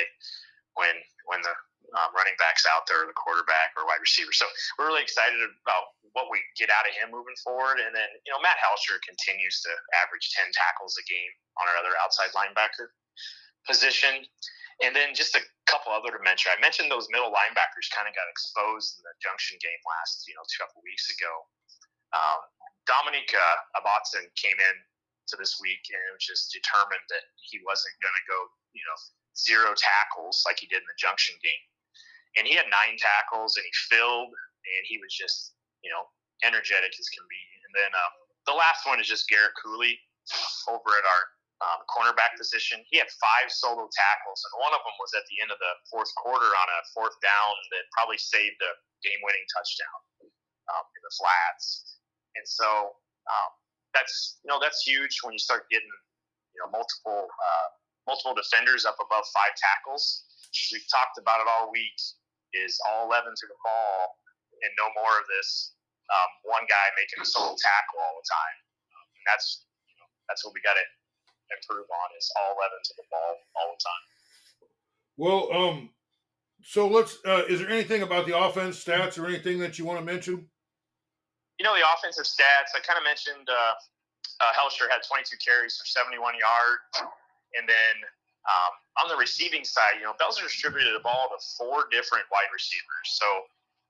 when 0.79 0.95
when 1.27 1.43
the 1.43 1.55
um, 1.93 2.11
running 2.15 2.35
backs 2.41 2.65
out 2.65 2.87
there, 2.87 3.05
the 3.05 3.15
quarterback 3.15 3.75
or 3.77 3.85
wide 3.85 4.01
receiver. 4.01 4.33
So 4.33 4.47
we're 4.77 4.89
really 4.89 5.05
excited 5.05 5.37
about 5.37 5.95
what 6.15 6.31
we 6.31 6.39
get 6.55 6.71
out 6.71 6.87
of 6.87 6.95
him 6.95 7.11
moving 7.11 7.35
forward. 7.43 7.83
And 7.83 7.91
then, 7.91 8.07
you 8.23 8.31
know, 8.31 8.39
Matt 8.39 8.55
Helsher 8.63 8.97
continues 9.03 9.59
to 9.67 9.71
average 9.99 10.31
10 10.39 10.47
tackles 10.55 10.95
a 10.95 11.03
game 11.03 11.33
on 11.59 11.67
our 11.67 11.77
other 11.77 11.91
outside 11.99 12.31
linebacker. 12.31 12.95
position. 13.67 14.23
And 14.83 14.93
then 14.93 15.15
just 15.15 15.35
a 15.35 15.43
couple 15.65 15.91
other 15.91 16.13
to 16.13 16.21
mention. 16.21 16.53
I 16.53 16.59
mentioned 16.61 16.91
those 16.91 17.09
middle 17.09 17.31
linebackers 17.31 17.89
kind 17.95 18.05
of 18.05 18.13
got 18.13 18.27
exposed 18.29 18.99
in 18.99 19.03
the 19.07 19.15
Junction 19.23 19.57
game 19.59 19.81
last, 19.87 20.27
you 20.27 20.35
know, 20.35 20.43
a 20.43 20.51
couple 20.59 20.83
weeks 20.85 21.09
ago. 21.09 21.31
Um, 22.13 22.39
Dominic 22.85 23.31
uh, 23.33 23.81
Abatson 23.81 24.27
came 24.37 24.55
in 24.55 24.75
to 25.31 25.35
this 25.39 25.57
week 25.57 25.81
and 25.89 25.99
was 26.13 26.21
just 26.21 26.53
determined 26.53 27.01
that 27.09 27.25
he 27.41 27.57
wasn't 27.65 27.95
going 28.03 28.13
to 28.13 28.25
go, 28.29 28.39
you 28.77 28.85
know, 28.85 28.97
zero 29.33 29.73
tackles 29.73 30.45
like 30.45 30.61
he 30.61 30.69
did 30.69 30.85
in 30.85 30.89
the 30.91 31.01
Junction 31.01 31.33
game. 31.41 31.65
And 32.37 32.43
he 32.45 32.53
had 32.53 32.67
nine 32.67 32.99
tackles 32.99 33.55
and 33.57 33.65
he 33.65 33.73
filled 33.89 34.31
and 34.31 34.83
he 34.85 34.99
was 34.99 35.11
just, 35.15 35.55
you 35.85 35.93
know, 35.93 36.09
energetic 36.41 36.91
as 36.97 37.07
can 37.13 37.23
be. 37.29 37.43
And 37.69 37.71
then 37.77 37.91
uh, 37.93 38.11
the 38.49 38.57
last 38.57 38.83
one 38.89 38.97
is 38.97 39.05
just 39.05 39.29
Garrett 39.29 39.53
Cooley 39.61 39.95
over 40.73 40.91
at 40.97 41.05
our 41.05 41.23
um, 41.63 41.79
cornerback 41.87 42.35
position. 42.35 42.83
He 42.89 42.97
had 42.99 43.07
five 43.21 43.47
solo 43.47 43.87
tackles, 43.87 44.41
and 44.43 44.51
one 44.59 44.73
of 44.73 44.81
them 44.83 44.97
was 44.99 45.13
at 45.15 45.23
the 45.31 45.37
end 45.39 45.53
of 45.53 45.59
the 45.61 45.73
fourth 45.87 46.11
quarter 46.19 46.49
on 46.49 46.67
a 46.67 46.79
fourth 46.91 47.15
down 47.23 47.53
that 47.71 47.87
probably 47.95 48.19
saved 48.19 48.59
a 48.59 48.71
game-winning 49.05 49.47
touchdown 49.53 49.99
um, 50.73 50.85
in 50.97 51.01
the 51.05 51.13
flats. 51.15 52.01
And 52.35 52.43
so 52.43 52.99
um, 53.31 53.51
that's 53.95 54.43
you 54.43 54.51
know 54.51 54.59
that's 54.59 54.83
huge 54.83 55.23
when 55.23 55.31
you 55.31 55.39
start 55.39 55.71
getting 55.71 55.87
you 55.87 56.59
know 56.59 56.69
multiple 56.75 57.31
uh, 57.31 57.67
multiple 58.03 58.35
defenders 58.35 58.83
up 58.83 58.99
above 58.99 59.23
five 59.31 59.55
tackles. 59.55 60.27
We've 60.75 60.87
talked 60.91 61.15
about 61.15 61.39
it 61.39 61.47
all 61.47 61.71
week. 61.71 61.95
Is 62.55 62.79
all 62.87 63.11
11 63.11 63.35
to 63.35 63.45
the 63.51 63.59
ball, 63.67 64.15
and 64.63 64.71
no 64.79 64.87
more 64.95 65.19
of 65.19 65.27
this 65.27 65.74
um, 66.11 66.29
one 66.45 66.65
guy 66.69 66.85
making 66.97 67.21
a 67.21 67.27
solo 67.27 67.55
tackle 67.57 67.99
all 68.01 68.15
the 68.19 68.27
time. 68.27 68.57
Um, 68.93 69.05
and 69.17 69.23
that's 69.25 69.65
you 69.89 69.95
know, 69.97 70.07
that's 70.29 70.45
what 70.45 70.53
we 70.53 70.61
got 70.61 70.77
to 70.77 70.85
improve 71.53 71.85
on 71.85 72.07
is 72.17 72.29
all 72.37 72.57
11 72.57 72.73
to 72.89 72.93
the 72.97 73.05
ball 73.09 73.33
all 73.57 73.69
the 73.73 73.81
time. 73.81 74.05
Well, 75.17 75.41
um, 75.53 75.77
so 76.65 76.87
let's. 76.87 77.17
Uh, 77.23 77.45
is 77.47 77.61
there 77.61 77.69
anything 77.69 78.01
about 78.01 78.25
the 78.25 78.37
offense 78.37 78.83
stats 78.83 79.21
or 79.21 79.27
anything 79.27 79.59
that 79.59 79.77
you 79.77 79.85
want 79.85 79.99
to 79.99 80.05
mention? 80.05 80.49
You 81.59 81.63
know 81.63 81.75
the 81.77 81.85
offensive 81.95 82.25
stats. 82.25 82.75
I 82.75 82.83
kind 82.83 82.97
of 82.97 83.05
mentioned 83.05 83.47
uh, 83.47 83.73
uh, 84.43 84.51
Helsher 84.57 84.91
had 84.91 85.05
22 85.07 85.37
carries 85.39 85.77
for 85.77 85.85
71 85.87 86.19
yards, 86.35 87.07
and 87.55 87.63
then 87.63 87.95
um, 88.43 88.73
on 88.99 89.05
the 89.07 89.15
receiving 89.15 89.63
side, 89.63 90.01
you 90.01 90.03
know 90.03 90.17
Belzer 90.19 90.43
distributed 90.43 90.91
the 90.91 91.05
ball 91.05 91.31
to 91.31 91.39
four 91.55 91.87
different 91.91 92.27
wide 92.27 92.51
receivers. 92.51 93.07
So 93.15 93.27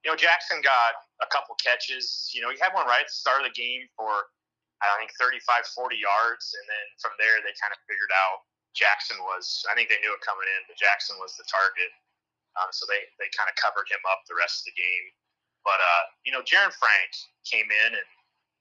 you 0.06 0.14
know 0.14 0.16
Jackson 0.16 0.62
got 0.62 0.94
a 1.20 1.28
couple 1.34 1.58
catches. 1.58 2.30
You 2.32 2.46
know 2.46 2.54
he 2.54 2.62
had 2.62 2.78
one 2.78 2.86
right 2.86 3.02
at 3.02 3.10
the 3.10 3.18
start 3.18 3.42
of 3.42 3.50
the 3.50 3.58
game 3.58 3.90
for 3.98 4.30
I 4.84 5.00
think 5.00 5.14
35, 5.18 5.42
40 5.72 5.96
yards. 5.96 6.54
And 6.54 6.66
then 6.68 6.86
from 7.00 7.16
there, 7.18 7.40
they 7.42 7.56
kind 7.58 7.72
of 7.72 7.80
figured 7.88 8.12
out 8.12 8.46
Jackson 8.76 9.16
was, 9.24 9.64
I 9.72 9.74
think 9.74 9.88
they 9.88 10.02
knew 10.04 10.12
it 10.12 10.22
coming 10.22 10.46
in, 10.46 10.62
but 10.68 10.76
Jackson 10.76 11.16
was 11.18 11.34
the 11.40 11.48
target. 11.48 11.92
Um, 12.60 12.72
so 12.72 12.88
they, 12.88 13.08
they 13.20 13.32
kind 13.36 13.48
of 13.48 13.56
covered 13.60 13.88
him 13.88 14.04
up 14.08 14.24
the 14.28 14.36
rest 14.36 14.64
of 14.64 14.72
the 14.72 14.80
game. 14.80 15.06
But, 15.64 15.80
uh, 15.80 16.04
you 16.28 16.32
know, 16.32 16.44
Jaron 16.46 16.72
Frank 16.76 17.12
came 17.48 17.68
in 17.68 17.92
and, 17.96 18.12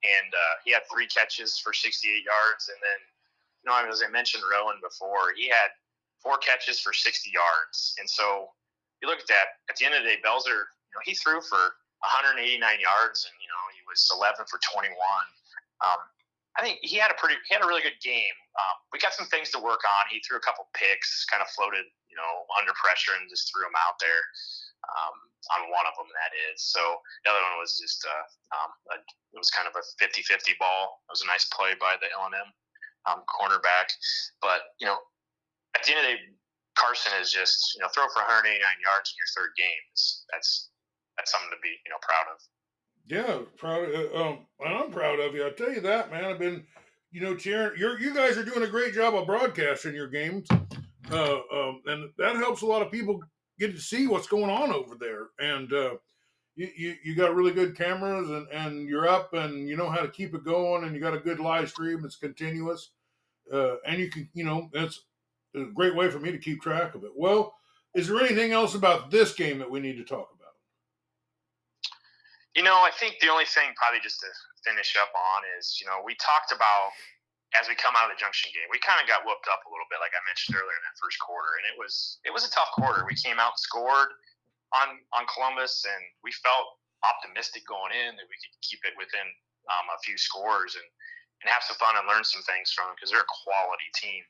and 0.06 0.30
uh, 0.32 0.54
he 0.62 0.72
had 0.72 0.86
three 0.88 1.10
catches 1.10 1.58
for 1.58 1.74
68 1.74 2.08
yards. 2.24 2.70
And 2.70 2.80
then, 2.80 3.00
you 3.62 3.66
know, 3.68 3.76
as 3.84 4.02
I 4.02 4.08
mentioned 4.08 4.46
Rowan 4.46 4.80
before, 4.80 5.34
he 5.36 5.50
had 5.50 5.74
four 6.22 6.38
catches 6.40 6.80
for 6.80 6.94
60 6.94 7.30
yards. 7.30 7.94
And 8.00 8.08
so 8.08 8.54
you 9.02 9.10
look 9.10 9.20
at 9.20 9.28
that, 9.28 9.60
at 9.68 9.76
the 9.76 9.84
end 9.84 9.94
of 9.94 10.02
the 10.02 10.16
day, 10.16 10.18
Belzer, 10.24 10.72
know, 10.94 11.02
he 11.04 11.14
threw 11.18 11.42
for 11.42 11.78
189 12.06 12.58
yards 12.78 13.26
and, 13.26 13.34
you 13.42 13.48
know, 13.50 13.62
he 13.74 13.82
was 13.86 14.06
11 14.14 14.46
for 14.46 14.58
21. 14.62 14.94
Um, 15.82 16.00
I 16.54 16.62
think 16.62 16.78
he 16.86 16.96
had 16.96 17.10
a 17.10 17.18
pretty, 17.18 17.34
he 17.50 17.54
had 17.54 17.66
a 17.66 17.68
really 17.68 17.82
good 17.82 17.98
game. 17.98 18.36
Um, 18.54 18.76
we 18.94 19.02
got 19.02 19.10
some 19.10 19.26
things 19.26 19.50
to 19.54 19.58
work 19.58 19.82
on. 19.82 20.02
He 20.06 20.22
threw 20.22 20.38
a 20.38 20.44
couple 20.44 20.70
picks, 20.70 21.26
kind 21.26 21.42
of 21.42 21.50
floated, 21.50 21.90
you 22.06 22.14
know, 22.14 22.46
under 22.54 22.70
pressure 22.78 23.18
and 23.18 23.26
just 23.26 23.50
threw 23.50 23.66
them 23.66 23.74
out 23.74 23.98
there. 23.98 24.22
Um, 24.84 25.16
on 25.56 25.60
one 25.72 25.88
of 25.88 25.96
them, 25.96 26.08
that 26.12 26.32
is. 26.52 26.60
So 26.60 26.80
the 27.24 27.32
other 27.32 27.40
one 27.40 27.56
was 27.58 27.74
just, 27.80 28.04
uh, 28.04 28.24
um, 28.54 28.70
a, 28.92 28.96
it 29.00 29.40
was 29.40 29.50
kind 29.50 29.66
of 29.66 29.74
a 29.74 29.82
50-50 29.98 30.60
ball. 30.60 31.02
It 31.08 31.12
was 31.12 31.24
a 31.24 31.28
nice 31.28 31.48
play 31.50 31.74
by 31.80 31.96
the 31.98 32.12
L&M 32.12 32.48
um, 33.08 33.24
cornerback. 33.28 33.92
But 34.40 34.76
you 34.78 34.86
know, 34.86 35.00
at 35.74 35.82
the 35.84 35.96
end 35.96 36.00
of 36.00 36.06
the 36.06 36.16
day, 36.16 36.22
Carson 36.74 37.12
is 37.20 37.30
just, 37.30 37.74
you 37.74 37.80
know, 37.80 37.88
throw 37.94 38.06
for 38.10 38.22
189 38.26 38.58
yards 38.82 39.14
in 39.14 39.16
your 39.18 39.30
third 39.34 39.54
game. 39.54 39.82
That's 40.32 40.70
that's 41.24 41.32
something 41.32 41.50
to 41.50 41.62
be, 41.62 41.70
you 41.84 41.90
know, 41.90 41.96
proud 42.02 42.26
of. 42.34 42.40
Yeah, 43.06 43.44
proud. 43.56 43.88
Uh, 43.94 44.22
um, 44.22 44.46
I'm 44.64 44.90
proud 44.90 45.20
of 45.20 45.34
you. 45.34 45.46
I 45.46 45.50
tell 45.50 45.72
you 45.72 45.80
that, 45.80 46.10
man. 46.10 46.24
I've 46.24 46.38
been, 46.38 46.64
you 47.12 47.20
know, 47.22 47.34
cheering. 47.34 47.78
You're, 47.78 47.98
you 47.98 48.14
guys 48.14 48.36
are 48.36 48.44
doing 48.44 48.62
a 48.62 48.68
great 48.68 48.94
job 48.94 49.14
of 49.14 49.26
broadcasting 49.26 49.94
your 49.94 50.08
games, 50.08 50.46
uh, 51.10 51.38
um, 51.52 51.82
and 51.86 52.10
that 52.18 52.36
helps 52.36 52.62
a 52.62 52.66
lot 52.66 52.82
of 52.82 52.90
people 52.90 53.22
get 53.58 53.74
to 53.74 53.80
see 53.80 54.06
what's 54.06 54.26
going 54.26 54.50
on 54.50 54.70
over 54.70 54.96
there. 54.96 55.28
And 55.38 55.72
uh, 55.72 55.94
you, 56.56 56.68
you, 56.76 56.94
you 57.04 57.14
got 57.14 57.34
really 57.34 57.52
good 57.52 57.76
cameras, 57.76 58.28
and 58.30 58.46
and 58.48 58.88
you're 58.88 59.08
up, 59.08 59.32
and 59.32 59.68
you 59.68 59.76
know 59.76 59.88
how 59.88 60.00
to 60.00 60.08
keep 60.08 60.34
it 60.34 60.44
going, 60.44 60.84
and 60.84 60.94
you 60.94 61.00
got 61.00 61.14
a 61.14 61.18
good 61.18 61.40
live 61.40 61.70
stream. 61.70 62.04
It's 62.04 62.16
continuous, 62.16 62.90
uh, 63.52 63.76
and 63.86 63.98
you 63.98 64.10
can, 64.10 64.28
you 64.34 64.44
know, 64.44 64.68
it's 64.74 65.04
a 65.54 65.64
great 65.64 65.94
way 65.94 66.10
for 66.10 66.18
me 66.18 66.32
to 66.32 66.38
keep 66.38 66.60
track 66.60 66.94
of 66.94 67.04
it. 67.04 67.12
Well, 67.16 67.54
is 67.94 68.08
there 68.08 68.20
anything 68.20 68.52
else 68.52 68.74
about 68.74 69.10
this 69.10 69.34
game 69.34 69.58
that 69.58 69.70
we 69.70 69.80
need 69.80 69.96
to 69.96 70.04
talk 70.04 70.28
about? 70.28 70.33
You 72.54 72.62
know, 72.62 72.86
I 72.86 72.94
think 72.94 73.18
the 73.18 73.30
only 73.30 73.46
thing 73.50 73.74
probably 73.74 73.98
just 73.98 74.22
to 74.22 74.30
finish 74.62 74.94
up 74.94 75.10
on 75.10 75.42
is, 75.58 75.82
you 75.82 75.90
know, 75.90 75.98
we 76.06 76.14
talked 76.22 76.54
about 76.54 76.94
as 77.54 77.70
we 77.70 77.78
come 77.78 77.94
out 77.94 78.10
of 78.10 78.14
the 78.14 78.18
Junction 78.18 78.50
game, 78.50 78.66
we 78.70 78.82
kind 78.82 78.98
of 78.98 79.06
got 79.06 79.22
whooped 79.22 79.46
up 79.46 79.62
a 79.62 79.70
little 79.70 79.86
bit, 79.86 80.02
like 80.02 80.10
I 80.10 80.22
mentioned 80.26 80.58
earlier 80.58 80.74
in 80.74 80.84
that 80.86 80.98
first 80.98 81.18
quarter, 81.22 81.54
and 81.58 81.64
it 81.70 81.76
was 81.78 82.18
it 82.26 82.34
was 82.34 82.42
a 82.42 82.50
tough 82.50 82.74
quarter. 82.74 83.06
We 83.06 83.14
came 83.14 83.38
out 83.38 83.54
and 83.54 83.62
scored 83.62 84.10
on 84.74 84.98
on 85.14 85.22
Columbus, 85.30 85.86
and 85.86 86.02
we 86.26 86.34
felt 86.42 86.82
optimistic 87.06 87.62
going 87.66 87.94
in 87.94 88.18
that 88.18 88.26
we 88.26 88.38
could 88.42 88.54
keep 88.58 88.82
it 88.82 88.98
within 88.98 89.26
um, 89.70 89.86
a 89.94 89.98
few 90.02 90.18
scores 90.18 90.74
and 90.74 90.86
and 91.42 91.46
have 91.46 91.62
some 91.62 91.78
fun 91.78 91.94
and 91.94 92.10
learn 92.10 92.26
some 92.26 92.42
things 92.42 92.74
from 92.74 92.90
them 92.90 92.98
because 92.98 93.14
they're 93.14 93.22
a 93.22 93.34
quality 93.46 93.90
team. 93.94 94.22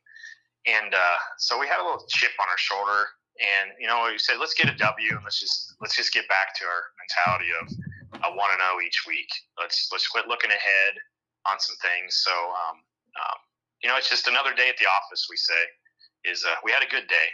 And 0.69 0.93
uh, 0.93 1.19
so 1.41 1.57
we 1.57 1.69
had 1.69 1.81
a 1.81 1.85
little 1.85 2.05
chip 2.13 2.33
on 2.41 2.49
our 2.49 2.61
shoulder, 2.61 3.09
and 3.41 3.73
you 3.81 3.89
know, 3.89 4.05
we 4.05 4.21
said 4.21 4.37
let's 4.37 4.57
get 4.57 4.69
a 4.69 4.77
W 4.77 5.17
and 5.17 5.25
let's 5.25 5.41
just 5.41 5.81
let's 5.81 5.97
just 5.97 6.13
get 6.13 6.29
back 6.29 6.53
to 6.61 6.69
our 6.69 6.93
mentality 7.01 7.53
of 7.57 7.73
a 8.23 8.31
one 8.31 8.51
and 8.55 8.63
zero 8.63 8.79
oh 8.79 8.85
each 8.85 9.05
week. 9.07 9.29
Let's 9.59 9.89
let's 9.91 10.07
quit 10.07 10.29
looking 10.29 10.51
ahead 10.51 10.95
on 11.47 11.59
some 11.59 11.77
things. 11.83 12.23
So 12.23 12.33
um, 12.33 12.77
um, 13.19 13.39
you 13.83 13.89
know, 13.89 13.97
it's 13.97 14.11
just 14.11 14.29
another 14.29 14.55
day 14.55 14.69
at 14.69 14.79
the 14.79 14.87
office. 14.87 15.27
We 15.29 15.37
say 15.37 15.63
is 16.25 16.45
uh, 16.45 16.55
we 16.65 16.73
had 16.73 16.83
a 16.83 16.91
good 16.91 17.07
day 17.09 17.29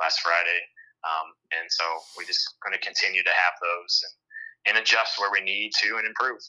last 0.00 0.20
Friday, 0.20 0.60
um, 1.04 1.32
and 1.58 1.70
so 1.70 1.84
we 2.16 2.24
just 2.24 2.56
going 2.64 2.72
to 2.72 2.84
continue 2.84 3.22
to 3.22 3.30
have 3.30 3.54
those 3.60 4.02
and, 4.66 4.76
and 4.76 4.82
adjust 4.82 5.18
where 5.18 5.30
we 5.30 5.40
need 5.40 5.72
to 5.82 5.96
and 5.96 6.06
improve. 6.06 6.40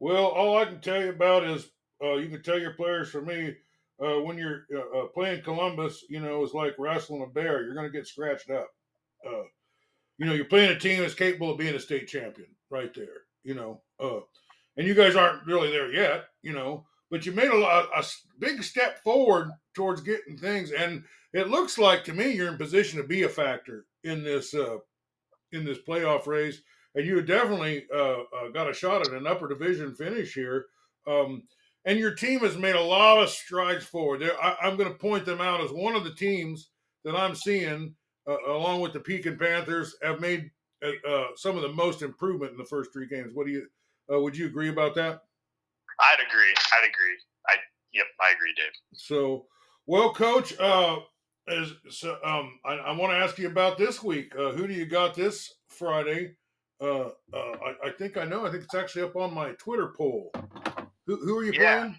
Well, 0.00 0.26
all 0.26 0.58
I 0.58 0.64
can 0.64 0.80
tell 0.80 1.00
you 1.00 1.10
about 1.10 1.44
is 1.44 1.70
uh, 2.02 2.14
you 2.14 2.28
can 2.28 2.42
tell 2.42 2.58
your 2.58 2.74
players 2.74 3.10
for 3.10 3.22
me. 3.22 3.54
Uh, 4.02 4.20
when 4.20 4.36
you're 4.36 4.66
uh, 4.74 4.98
uh, 4.98 5.06
playing 5.14 5.42
Columbus, 5.42 6.04
you 6.08 6.18
know, 6.18 6.42
it's 6.42 6.54
like 6.54 6.74
wrestling 6.76 7.22
a 7.22 7.26
bear. 7.26 7.62
You're 7.62 7.74
going 7.74 7.86
to 7.86 7.96
get 7.96 8.06
scratched 8.06 8.50
up. 8.50 8.66
Uh, 9.24 9.44
you 10.18 10.26
know, 10.26 10.32
you're 10.32 10.44
playing 10.44 10.72
a 10.72 10.78
team 10.78 11.00
that's 11.00 11.14
capable 11.14 11.52
of 11.52 11.58
being 11.58 11.74
a 11.74 11.80
state 11.80 12.08
champion 12.08 12.48
right 12.72 12.92
there, 12.94 13.22
you 13.44 13.54
know. 13.54 13.80
Uh, 14.00 14.20
and 14.76 14.86
you 14.86 14.94
guys 14.94 15.14
aren't 15.14 15.46
really 15.46 15.70
there 15.70 15.92
yet, 15.92 16.24
you 16.42 16.52
know, 16.52 16.86
but 17.10 17.26
you 17.26 17.32
made 17.32 17.50
a, 17.50 17.54
a 17.54 18.02
big 18.38 18.62
step 18.64 19.02
forward 19.04 19.50
towards 19.74 20.00
getting 20.00 20.36
things. 20.36 20.72
And 20.72 21.04
it 21.32 21.48
looks 21.48 21.78
like 21.78 22.04
to 22.04 22.12
me 22.12 22.32
you're 22.32 22.48
in 22.48 22.56
position 22.56 23.00
to 23.00 23.06
be 23.06 23.22
a 23.22 23.28
factor 23.28 23.84
in 24.04 24.24
this 24.24 24.54
uh, 24.54 24.78
in 25.52 25.64
this 25.64 25.78
playoff 25.86 26.26
race. 26.26 26.62
And 26.94 27.06
you 27.06 27.22
definitely 27.22 27.86
uh, 27.94 28.20
uh, 28.20 28.48
got 28.52 28.68
a 28.68 28.74
shot 28.74 29.06
at 29.06 29.14
an 29.14 29.26
upper 29.26 29.48
division 29.48 29.94
finish 29.94 30.34
here. 30.34 30.66
Um, 31.06 31.44
and 31.84 31.98
your 31.98 32.14
team 32.14 32.40
has 32.40 32.56
made 32.56 32.76
a 32.76 32.80
lot 32.80 33.22
of 33.22 33.28
strides 33.28 33.84
forward. 33.84 34.22
I, 34.22 34.56
I'm 34.62 34.76
going 34.76 34.90
to 34.90 34.98
point 34.98 35.24
them 35.24 35.40
out 35.40 35.62
as 35.62 35.70
one 35.70 35.96
of 35.96 36.04
the 36.04 36.14
teams 36.14 36.70
that 37.04 37.16
I'm 37.16 37.34
seeing 37.34 37.94
uh, 38.26 38.36
along 38.46 38.80
with 38.80 38.92
the 38.92 39.00
Pekin 39.00 39.36
Panthers, 39.36 39.96
have 40.02 40.20
made 40.20 40.50
uh, 40.82 41.26
some 41.36 41.56
of 41.56 41.62
the 41.62 41.72
most 41.72 42.02
improvement 42.02 42.52
in 42.52 42.58
the 42.58 42.64
first 42.64 42.92
three 42.92 43.06
games. 43.06 43.32
What 43.34 43.46
do 43.46 43.52
you? 43.52 43.66
Uh, 44.12 44.20
would 44.20 44.36
you 44.36 44.46
agree 44.46 44.68
about 44.68 44.94
that? 44.96 45.22
I'd 46.00 46.18
agree. 46.26 46.52
I'd 46.72 46.88
agree. 46.88 47.16
I 47.48 47.54
yep, 47.92 48.06
I 48.20 48.32
agree, 48.32 48.52
Dave. 48.56 48.72
So, 48.94 49.46
well, 49.86 50.12
Coach, 50.12 50.58
uh, 50.58 50.96
as 51.48 51.72
so, 51.88 52.18
um, 52.24 52.58
I, 52.64 52.74
I 52.74 52.92
want 52.92 53.12
to 53.12 53.16
ask 53.16 53.38
you 53.38 53.48
about 53.48 53.78
this 53.78 54.02
week. 54.02 54.34
Uh, 54.36 54.50
who 54.52 54.66
do 54.66 54.74
you 54.74 54.86
got 54.86 55.14
this 55.14 55.54
Friday? 55.68 56.36
Uh, 56.80 57.10
uh, 57.32 57.34
I, 57.34 57.74
I 57.84 57.90
think 57.96 58.16
I 58.16 58.24
know. 58.24 58.44
I 58.44 58.50
think 58.50 58.64
it's 58.64 58.74
actually 58.74 59.02
up 59.02 59.16
on 59.16 59.32
my 59.32 59.52
Twitter 59.52 59.92
poll. 59.96 60.32
Who, 61.06 61.16
who 61.16 61.38
are 61.38 61.44
you 61.44 61.52
yeah. 61.52 61.78
playing? 61.78 61.96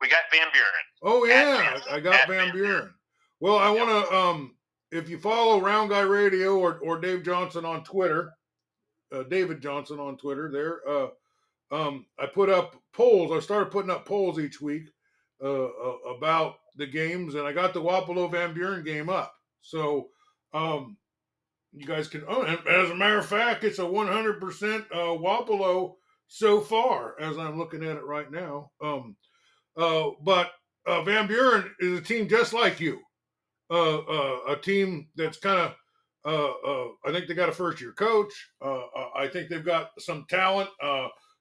We 0.00 0.08
got 0.08 0.20
Van 0.32 0.46
Buren. 0.52 0.68
Oh 1.02 1.24
yeah, 1.24 1.80
I 1.90 2.00
got 2.00 2.26
Van, 2.26 2.46
Van 2.46 2.52
Buren. 2.52 2.70
Buren. 2.70 2.94
Well, 3.40 3.58
I 3.58 3.70
want 3.70 3.88
to 3.88 4.14
um 4.14 4.54
if 4.92 5.08
you 5.08 5.18
follow 5.18 5.60
Round 5.60 5.90
Guy 5.90 6.00
Radio 6.00 6.58
or, 6.58 6.78
or 6.78 7.00
Dave 7.00 7.22
Johnson 7.22 7.64
on 7.64 7.84
Twitter, 7.84 8.32
uh, 9.12 9.24
David 9.24 9.60
Johnson 9.60 9.98
on 9.98 10.16
Twitter, 10.16 10.50
there, 10.50 10.80
uh, 10.88 11.08
um, 11.72 12.06
I 12.18 12.26
put 12.26 12.50
up 12.50 12.76
polls. 12.92 13.32
I 13.32 13.40
started 13.40 13.70
putting 13.70 13.90
up 13.90 14.06
polls 14.06 14.38
each 14.38 14.60
week 14.60 14.88
uh, 15.42 15.48
about 15.48 16.56
the 16.76 16.86
games, 16.86 17.34
and 17.34 17.46
I 17.46 17.52
got 17.52 17.74
the 17.74 17.80
Wapello 17.80 18.30
Van 18.30 18.52
Buren 18.52 18.84
game 18.84 19.08
up. 19.08 19.32
So 19.62 20.08
um, 20.52 20.96
you 21.72 21.86
guys 21.86 22.08
can. 22.08 22.24
Oh, 22.28 22.42
as 22.42 22.90
a 22.90 22.94
matter 22.94 23.18
of 23.18 23.26
fact, 23.26 23.64
it's 23.64 23.78
a 23.78 23.82
100% 23.82 24.84
uh, 24.92 24.96
Wapello 24.96 25.94
so 26.26 26.60
far, 26.60 27.20
as 27.20 27.38
I'm 27.38 27.58
looking 27.58 27.84
at 27.84 27.96
it 27.96 28.04
right 28.04 28.30
now. 28.30 28.70
Um, 28.82 29.16
uh, 29.76 30.10
but 30.22 30.50
uh, 30.86 31.02
Van 31.02 31.26
Buren 31.26 31.70
is 31.78 31.98
a 31.98 32.02
team 32.02 32.28
just 32.28 32.52
like 32.52 32.80
you, 32.80 33.00
uh, 33.70 33.98
uh, 33.98 34.38
a 34.48 34.56
team 34.56 35.08
that's 35.16 35.38
kind 35.38 35.60
of. 35.60 35.74
Uh, 36.22 36.50
uh, 36.50 36.88
I 37.06 37.12
think 37.12 37.28
they 37.28 37.34
got 37.34 37.48
a 37.48 37.52
first 37.52 37.80
year 37.80 37.92
coach. 37.92 38.50
I 38.62 39.26
think 39.32 39.48
they've 39.48 39.64
got 39.64 39.92
some 39.98 40.26
talent. 40.28 40.68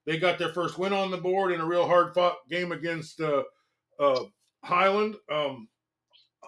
They 0.05 0.17
got 0.17 0.39
their 0.39 0.53
first 0.53 0.77
win 0.77 0.93
on 0.93 1.11
the 1.11 1.17
board 1.17 1.51
in 1.51 1.59
a 1.59 1.65
real 1.65 1.85
hard 1.85 2.13
fought 2.13 2.37
game 2.49 2.71
against 2.71 3.19
Highland. 4.63 5.15
Um, 5.29 5.67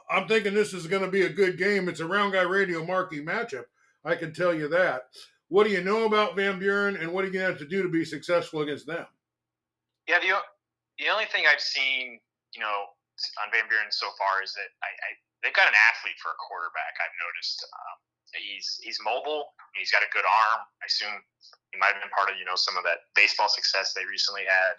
I'm 0.10 0.28
thinking 0.28 0.54
this 0.54 0.74
is 0.74 0.88
going 0.88 1.04
to 1.04 1.12
be 1.12 1.24
a 1.24 1.30
good 1.30 1.58
game. 1.58 1.90
It's 1.90 2.00
a 2.00 2.08
Round 2.08 2.32
Guy 2.34 2.44
Radio 2.44 2.86
marquee 2.86 3.24
matchup. 3.24 3.66
I 4.06 4.16
can 4.16 4.34
tell 4.34 4.54
you 4.54 4.68
that. 4.70 5.04
What 5.50 5.66
do 5.66 5.72
you 5.72 5.84
know 5.84 6.06
about 6.06 6.38
Van 6.38 6.58
Buren, 6.60 6.96
and 6.96 7.12
what 7.12 7.26
are 7.26 7.28
you 7.28 7.34
going 7.34 7.46
to 7.46 7.52
have 7.52 7.60
to 7.60 7.68
do 7.68 7.84
to 7.84 7.90
be 7.90 8.06
successful 8.06 8.62
against 8.62 8.88
them? 8.88 9.06
Yeah, 10.08 10.20
the 10.20 10.36
the 11.00 11.10
only 11.10 11.26
thing 11.26 11.44
I've 11.52 11.60
seen, 11.60 12.20
you 12.56 12.62
know, 12.62 12.86
on 13.44 13.52
Van 13.52 13.68
Buren 13.68 13.92
so 13.92 14.08
far 14.18 14.42
is 14.44 14.54
that 14.54 14.70
I, 14.82 14.88
I 14.88 15.12
they've 15.42 15.58
got 15.58 15.70
an 15.70 15.78
athlete 15.90 16.18
for 16.22 16.34
a 16.34 16.40
quarterback. 16.40 16.94
I've 17.02 17.18
noticed. 17.22 17.66
Um, 17.66 17.98
he's 18.38 18.80
he's 18.80 19.00
mobile. 19.04 19.52
He's 19.76 19.92
got 19.92 20.06
a 20.06 20.12
good 20.14 20.26
arm. 20.26 20.62
I 20.80 20.86
assume 20.88 21.16
he 21.74 21.78
might 21.82 21.98
have 21.98 22.04
been 22.04 22.14
part 22.14 22.32
of 22.32 22.40
you 22.40 22.48
know 22.48 22.56
some 22.56 22.78
of 22.78 22.86
that 22.88 23.10
baseball 23.18 23.52
success 23.52 23.92
they 23.92 24.08
recently 24.08 24.48
had. 24.48 24.76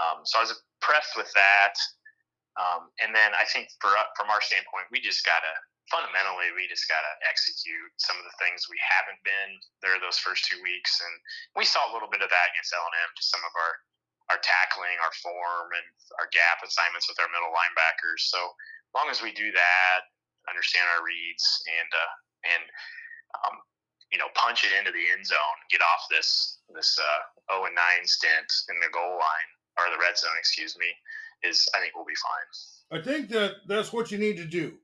Um, 0.00 0.24
so 0.24 0.40
I 0.40 0.42
was 0.44 0.52
impressed 0.52 1.14
with 1.16 1.30
that. 1.36 1.76
Um, 2.60 2.92
and 3.00 3.16
then 3.16 3.32
I 3.32 3.48
think 3.48 3.72
for 3.80 3.92
from 4.18 4.28
our 4.28 4.42
standpoint, 4.44 4.92
we 4.92 5.00
just 5.00 5.24
gotta 5.24 5.54
fundamentally 5.88 6.52
we 6.56 6.68
just 6.68 6.88
gotta 6.88 7.12
execute 7.24 7.92
some 7.96 8.16
of 8.20 8.24
the 8.28 8.36
things 8.36 8.68
we 8.68 8.80
haven't 8.80 9.20
been 9.24 9.50
there 9.80 9.96
those 10.00 10.20
first 10.20 10.44
two 10.44 10.60
weeks, 10.60 11.00
and 11.00 11.14
we 11.56 11.64
saw 11.64 11.80
a 11.88 11.92
little 11.96 12.12
bit 12.12 12.20
of 12.20 12.28
that 12.28 12.52
against 12.52 12.76
L 12.76 12.84
and 12.84 12.96
M. 13.08 13.10
Just 13.16 13.32
some 13.32 13.44
of 13.44 13.54
our 13.56 13.72
our 14.30 14.40
tackling, 14.40 14.96
our 15.02 15.12
form, 15.20 15.68
and 15.74 15.88
our 16.20 16.28
gap 16.32 16.62
assignments 16.64 17.08
with 17.08 17.18
our 17.20 17.28
middle 17.32 17.52
linebackers. 17.52 18.28
So 18.32 18.38
long 18.94 19.08
as 19.10 19.22
we 19.22 19.32
do 19.32 19.50
that, 19.52 20.00
understand 20.48 20.84
our 20.96 21.04
reads, 21.04 21.44
and 21.66 21.90
uh, 21.90 22.12
and 22.56 22.64
um, 23.42 23.56
you 24.10 24.18
know 24.18 24.28
punch 24.34 24.64
it 24.64 24.76
into 24.76 24.92
the 24.92 25.06
end 25.12 25.26
zone, 25.26 25.58
get 25.70 25.80
off 25.80 26.04
this 26.10 26.60
this 26.74 26.98
uh, 26.98 27.54
0 27.56 27.66
and 27.66 27.74
9 27.74 27.82
stint 28.04 28.50
in 28.70 28.76
the 28.80 28.92
goal 28.92 29.16
line 29.16 29.50
or 29.78 29.88
the 29.90 30.00
red 30.00 30.16
zone, 30.16 30.36
excuse 30.38 30.76
me, 30.78 30.86
is 31.42 31.68
I 31.74 31.80
think 31.80 31.94
we'll 31.94 32.04
be 32.04 32.18
fine. 32.20 33.00
I 33.00 33.02
think 33.02 33.28
that 33.30 33.64
that's 33.66 33.92
what 33.92 34.10
you 34.10 34.18
need 34.18 34.36
to 34.36 34.44
do. 34.44 34.76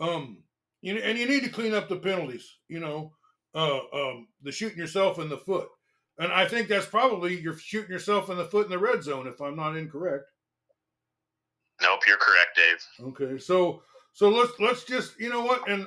Um, 0.00 0.44
you 0.82 0.96
and 0.98 1.18
you 1.18 1.26
need 1.26 1.44
to 1.44 1.50
clean 1.50 1.74
up 1.74 1.88
the 1.88 1.96
penalties. 1.96 2.46
You 2.68 2.80
know, 2.80 3.12
uh, 3.54 3.80
um, 3.92 4.28
the 4.42 4.52
shooting 4.52 4.78
yourself 4.78 5.18
in 5.18 5.28
the 5.28 5.38
foot, 5.38 5.68
and 6.18 6.32
I 6.32 6.46
think 6.46 6.68
that's 6.68 6.86
probably 6.86 7.40
you're 7.40 7.58
shooting 7.58 7.90
yourself 7.90 8.30
in 8.30 8.36
the 8.36 8.44
foot 8.44 8.66
in 8.66 8.70
the 8.70 8.78
red 8.78 9.02
zone. 9.02 9.26
If 9.26 9.40
I'm 9.40 9.56
not 9.56 9.76
incorrect. 9.76 10.24
Nope, 11.82 12.00
you're 12.06 12.16
correct, 12.16 12.56
Dave. 12.56 13.06
Okay, 13.08 13.38
so 13.38 13.82
so 14.12 14.28
let's 14.28 14.52
let's 14.58 14.84
just 14.84 15.18
you 15.20 15.30
know 15.30 15.44
what, 15.44 15.68
and 15.68 15.86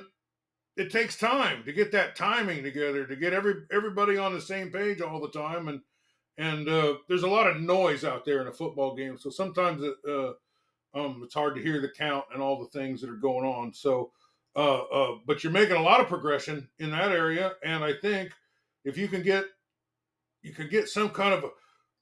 it 0.76 0.90
takes 0.90 1.18
time 1.18 1.64
to 1.64 1.72
get 1.72 1.92
that 1.92 2.16
timing 2.16 2.62
together, 2.62 3.06
to 3.06 3.16
get 3.16 3.32
every 3.32 3.54
everybody 3.70 4.16
on 4.16 4.32
the 4.32 4.40
same 4.40 4.70
page 4.70 5.00
all 5.00 5.20
the 5.20 5.30
time, 5.30 5.68
and 5.68 5.80
and 6.38 6.68
uh, 6.68 6.94
there's 7.08 7.24
a 7.24 7.28
lot 7.28 7.46
of 7.46 7.60
noise 7.60 8.04
out 8.04 8.24
there 8.24 8.40
in 8.40 8.48
a 8.48 8.52
football 8.52 8.94
game. 8.94 9.18
So 9.18 9.28
sometimes 9.28 9.82
it, 9.82 9.94
uh, 10.08 10.32
um, 10.94 11.20
it's 11.24 11.34
hard 11.34 11.54
to 11.56 11.62
hear 11.62 11.80
the 11.80 11.88
count 11.88 12.24
and 12.32 12.42
all 12.42 12.58
the 12.58 12.78
things 12.78 13.00
that 13.00 13.10
are 13.10 13.16
going 13.16 13.46
on. 13.46 13.72
So, 13.74 14.12
uh, 14.56 14.82
uh, 14.82 15.18
but 15.26 15.42
you're 15.42 15.52
making 15.52 15.76
a 15.76 15.82
lot 15.82 16.00
of 16.00 16.08
progression 16.08 16.68
in 16.78 16.90
that 16.90 17.12
area, 17.12 17.52
and 17.64 17.84
I 17.84 17.92
think 18.00 18.30
if 18.84 18.96
you 18.96 19.08
can 19.08 19.22
get, 19.22 19.44
you 20.42 20.52
can 20.52 20.68
get 20.68 20.88
some 20.88 21.10
kind 21.10 21.34
of 21.34 21.44
a, 21.44 21.48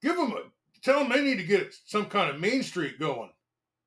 give 0.00 0.16
them 0.16 0.32
a, 0.32 0.42
tell 0.82 1.00
them 1.00 1.10
they 1.10 1.22
need 1.22 1.38
to 1.38 1.44
get 1.44 1.74
some 1.86 2.06
kind 2.06 2.30
of 2.30 2.40
main 2.40 2.62
street 2.62 2.98
going. 2.98 3.30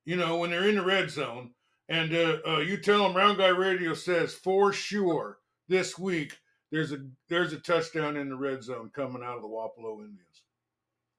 You 0.06 0.18
know, 0.18 0.38
when 0.38 0.52
they're 0.52 0.68
in 0.68 0.76
the 0.76 0.84
red 0.84 1.10
zone, 1.10 1.52
and 1.90 2.14
uh, 2.14 2.38
uh, 2.48 2.60
you 2.60 2.78
tell 2.78 3.04
them 3.04 3.16
Round 3.16 3.38
Guy 3.38 3.50
Radio 3.50 3.94
says 3.94 4.34
for 4.34 4.74
sure 4.74 5.40
this 5.68 5.98
week 5.98 6.38
there's 6.72 6.92
a 6.92 6.98
there's 7.30 7.54
a 7.54 7.60
touchdown 7.60 8.18
in 8.18 8.30
the 8.30 8.36
red 8.36 8.64
zone 8.64 8.92
coming 8.94 9.24
out 9.24 9.38
of 9.38 9.42
the 9.42 9.48
Wapello 9.48 10.00
Indians. 10.00 10.44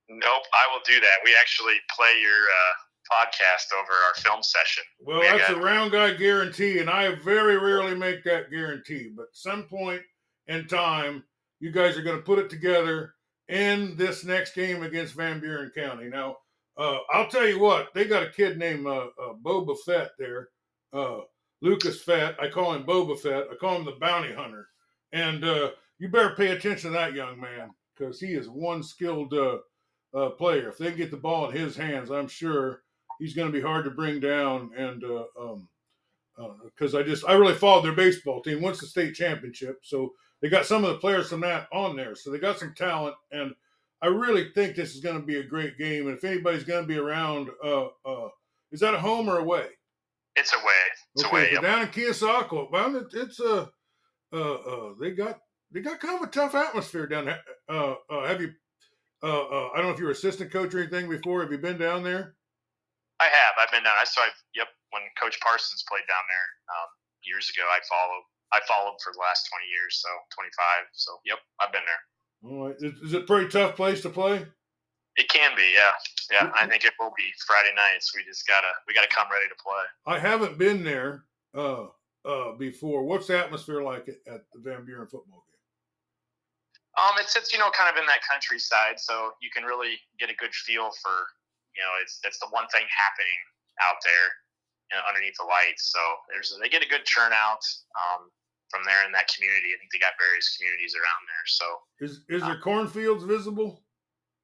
Nope, 0.08 0.22
I 0.52 0.72
will 0.72 0.82
do 0.86 1.00
that. 1.00 1.16
We 1.24 1.34
actually 1.40 1.76
play 1.96 2.20
your 2.20 2.32
uh, 2.32 2.74
podcast 3.10 3.72
over 3.72 3.92
our 3.92 4.14
film 4.16 4.42
session. 4.42 4.84
Well, 5.00 5.20
we 5.20 5.26
that's 5.26 5.48
got... 5.48 5.58
a 5.58 5.60
round 5.60 5.92
guy 5.92 6.14
guarantee, 6.14 6.78
and 6.78 6.90
I 6.90 7.14
very 7.14 7.56
rarely 7.56 7.94
make 7.94 8.24
that 8.24 8.50
guarantee. 8.50 9.10
But 9.16 9.26
some 9.32 9.64
point 9.64 10.02
in 10.46 10.66
time, 10.66 11.24
you 11.60 11.70
guys 11.70 11.96
are 11.96 12.02
going 12.02 12.16
to 12.16 12.22
put 12.22 12.38
it 12.38 12.50
together 12.50 13.14
in 13.48 13.96
this 13.96 14.24
next 14.24 14.54
game 14.54 14.82
against 14.82 15.14
Van 15.14 15.40
Buren 15.40 15.70
County. 15.74 16.08
Now, 16.08 16.36
uh, 16.76 16.98
I'll 17.12 17.28
tell 17.28 17.46
you 17.46 17.58
what, 17.58 17.94
they 17.94 18.04
got 18.04 18.22
a 18.22 18.30
kid 18.30 18.58
named 18.58 18.86
uh, 18.86 19.08
uh 19.20 19.34
Boba 19.42 19.76
Fett 19.84 20.10
there, 20.18 20.48
uh, 20.92 21.20
Lucas 21.62 22.02
Fett. 22.02 22.36
I 22.40 22.48
call 22.48 22.74
him 22.74 22.84
Boba 22.84 23.18
Fett. 23.18 23.46
I 23.50 23.54
call 23.56 23.76
him 23.76 23.84
the 23.84 23.92
bounty 23.92 24.32
hunter 24.32 24.68
and 25.14 25.44
uh, 25.44 25.70
you 25.98 26.08
better 26.08 26.34
pay 26.34 26.48
attention 26.48 26.90
to 26.90 26.96
that 26.98 27.14
young 27.14 27.40
man 27.40 27.70
because 27.96 28.20
he 28.20 28.34
is 28.34 28.48
one 28.48 28.82
skilled 28.82 29.32
uh, 29.32 30.30
player. 30.30 30.68
If 30.68 30.76
they 30.76 30.92
get 30.92 31.10
the 31.10 31.16
ball 31.16 31.48
in 31.48 31.56
his 31.56 31.76
hands, 31.76 32.10
I'm 32.10 32.28
sure 32.28 32.82
he's 33.20 33.34
going 33.34 33.50
to 33.50 33.56
be 33.56 33.64
hard 33.64 33.84
to 33.84 33.90
bring 33.92 34.18
down. 34.18 34.72
And 34.76 35.00
because 35.00 36.94
um, 36.94 37.00
I 37.00 37.04
just 37.04 37.24
I 37.26 37.34
really 37.34 37.54
followed 37.54 37.84
their 37.84 37.92
baseball 37.92 38.42
team, 38.42 38.60
wins 38.60 38.80
the 38.80 38.86
state 38.86 39.14
championship, 39.14 39.78
so 39.82 40.12
they 40.42 40.48
got 40.48 40.66
some 40.66 40.84
of 40.84 40.90
the 40.90 40.98
players 40.98 41.28
from 41.28 41.40
that 41.42 41.68
on 41.72 41.96
there. 41.96 42.16
So 42.16 42.30
they 42.30 42.38
got 42.38 42.58
some 42.58 42.74
talent, 42.74 43.14
and 43.30 43.54
I 44.04 44.08
really 44.08 44.50
think 44.54 44.76
this 44.76 44.94
is 44.94 45.00
going 45.00 45.18
to 45.18 45.26
be 45.26 45.38
a 45.38 45.42
great 45.42 45.78
game. 45.78 46.08
And 46.08 46.16
if 46.16 46.24
anybody's 46.24 46.62
going 46.62 46.82
to 46.82 46.86
be 46.86 46.98
around, 46.98 47.48
uh, 47.64 47.86
is 48.70 48.80
that 48.80 48.92
a 48.92 48.98
home 48.98 49.30
or 49.30 49.38
away? 49.38 49.66
It's 50.36 50.52
away. 50.52 50.84
It's 51.14 51.24
okay, 51.24 51.36
away. 51.36 51.54
So 51.54 51.62
down 51.62 51.82
in 51.82 51.88
Keosauqua, 51.88 52.70
well, 52.70 52.96
it, 52.96 53.06
it's 53.14 53.40
a 53.40 53.70
uh, 54.34 54.36
uh, 54.36 54.94
they 55.00 55.12
got 55.12 55.38
they 55.72 55.80
got 55.80 56.00
kind 56.00 56.20
of 56.20 56.28
a 56.28 56.30
tough 56.30 56.54
atmosphere 56.54 57.06
down 57.06 57.26
there. 57.26 57.40
Uh, 57.70 57.94
uh, 58.10 58.26
have 58.26 58.42
you? 58.42 58.52
Uh, 59.22 59.46
uh, 59.46 59.68
I 59.72 59.78
don't 59.78 59.86
know 59.86 59.94
if 59.94 59.98
you 59.98 60.04
were 60.04 60.10
assistant 60.10 60.52
coach 60.52 60.74
or 60.74 60.80
anything 60.82 61.08
before. 61.08 61.40
Have 61.40 61.52
you 61.52 61.58
been 61.58 61.78
down 61.78 62.02
there? 62.02 62.36
I 63.20 63.30
have. 63.30 63.54
I've 63.56 63.70
been 63.70 63.84
down. 63.86 63.96
I 63.96 64.04
saw. 64.04 64.20
Yep, 64.58 64.68
when 64.90 65.02
Coach 65.16 65.38
Parsons 65.40 65.84
played 65.88 66.04
down 66.10 66.26
there 66.28 66.48
um, 66.76 66.90
years 67.22 67.48
ago, 67.48 67.64
I 67.70 67.80
followed. 67.88 68.26
I 68.52 68.60
followed 68.66 68.98
for 69.00 69.14
the 69.14 69.22
last 69.22 69.48
twenty 69.48 69.70
years, 69.70 70.02
so 70.02 70.10
twenty 70.34 70.50
five. 70.58 70.90
So 70.92 71.14
yep, 71.24 71.38
I've 71.62 71.72
been 71.72 71.86
there. 71.86 72.02
All 72.44 72.68
right. 72.68 72.76
Is, 72.78 72.92
is 73.02 73.14
it 73.14 73.22
a 73.22 73.26
pretty 73.26 73.48
tough 73.48 73.76
place 73.76 74.02
to 74.02 74.10
play? 74.10 74.44
It 75.16 75.28
can 75.28 75.54
be, 75.56 75.72
yeah, 75.72 75.90
yeah. 76.32 76.50
I 76.60 76.66
think 76.66 76.84
it 76.84 76.92
will 76.98 77.12
be 77.16 77.22
Friday 77.46 77.70
nights. 77.76 78.12
We 78.16 78.24
just 78.24 78.48
gotta 78.48 78.66
we 78.88 78.94
gotta 78.94 79.08
come 79.08 79.28
ready 79.30 79.46
to 79.48 79.54
play. 79.62 79.84
I 80.06 80.18
haven't 80.18 80.58
been 80.58 80.82
there. 80.82 81.24
Uh, 81.54 81.86
uh, 82.24 82.56
before. 82.56 83.04
What's 83.04 83.28
the 83.28 83.38
atmosphere 83.38 83.82
like 83.82 84.08
at, 84.08 84.16
at 84.26 84.40
the 84.52 84.60
Van 84.60 84.84
Buren 84.84 85.06
football 85.06 85.44
game? 85.44 85.62
Um, 86.96 87.14
it's 87.20 87.36
it's 87.36 87.52
you 87.52 87.58
know 87.58 87.70
kind 87.76 87.90
of 87.90 88.00
in 88.00 88.06
that 88.06 88.24
countryside, 88.24 88.98
so 88.98 89.36
you 89.42 89.50
can 89.52 89.64
really 89.64 90.00
get 90.18 90.30
a 90.30 90.36
good 90.40 90.54
feel 90.54 90.90
for 91.02 91.16
you 91.76 91.82
know 91.82 91.92
it's 92.00 92.20
it's 92.24 92.38
the 92.38 92.48
one 92.50 92.64
thing 92.72 92.86
happening 92.88 93.40
out 93.82 93.98
there 94.06 94.28
you 94.88 94.94
know, 94.96 95.02
underneath 95.04 95.34
the 95.36 95.44
lights. 95.44 95.90
So 95.90 96.00
there's 96.30 96.54
they 96.62 96.70
get 96.70 96.80
a 96.80 96.88
good 96.88 97.04
turnout 97.04 97.62
um, 97.92 98.30
from 98.74 98.82
there 98.84 99.06
in 99.06 99.12
that 99.12 99.30
community. 99.30 99.70
I 99.70 99.78
think 99.78 99.94
they 99.94 100.02
got 100.02 100.18
various 100.18 100.56
communities 100.58 100.98
around 100.98 101.22
there. 101.30 101.46
So 101.46 101.66
is 102.02 102.12
is 102.28 102.42
there 102.42 102.58
um, 102.58 102.60
cornfields 102.60 103.22
visible? 103.22 103.84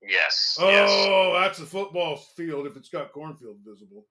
Yes. 0.03 0.57
Oh, 0.59 0.71
yes. 0.71 1.43
that's 1.43 1.59
a 1.59 1.67
football 1.67 2.17
field 2.17 2.67
if 2.67 2.77
it's 2.77 2.89
got 2.89 3.13
cornfield 3.13 3.59
visible. 3.67 4.07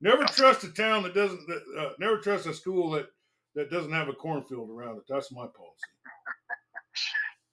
Never 0.00 0.24
trust 0.24 0.64
a 0.64 0.68
town 0.70 1.02
that 1.02 1.14
doesn't. 1.14 1.40
Uh, 1.76 1.90
never 1.98 2.18
trust 2.18 2.46
a 2.46 2.54
school 2.54 2.90
that 2.92 3.06
that 3.54 3.70
doesn't 3.70 3.92
have 3.92 4.08
a 4.08 4.12
cornfield 4.12 4.70
around 4.70 4.96
it. 4.98 5.04
That's 5.08 5.32
my 5.32 5.46
policy. 5.46 5.90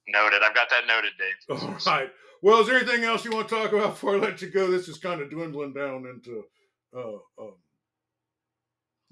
Noted. 0.08 0.42
I've 0.42 0.54
got 0.54 0.70
that 0.70 0.86
noted, 0.86 1.12
Dave. 1.18 1.60
All 1.86 1.92
right. 1.92 2.10
Well, 2.42 2.60
is 2.60 2.66
there 2.66 2.76
anything 2.76 3.04
else 3.04 3.24
you 3.24 3.30
want 3.30 3.48
to 3.48 3.54
talk 3.54 3.72
about 3.72 3.90
before 3.90 4.16
I 4.16 4.18
let 4.18 4.42
you 4.42 4.50
go? 4.50 4.70
This 4.70 4.88
is 4.88 4.98
kind 4.98 5.20
of 5.20 5.30
dwindling 5.30 5.72
down 5.72 6.06
into 6.06 6.42
uh, 6.96 7.42
um, 7.42 7.54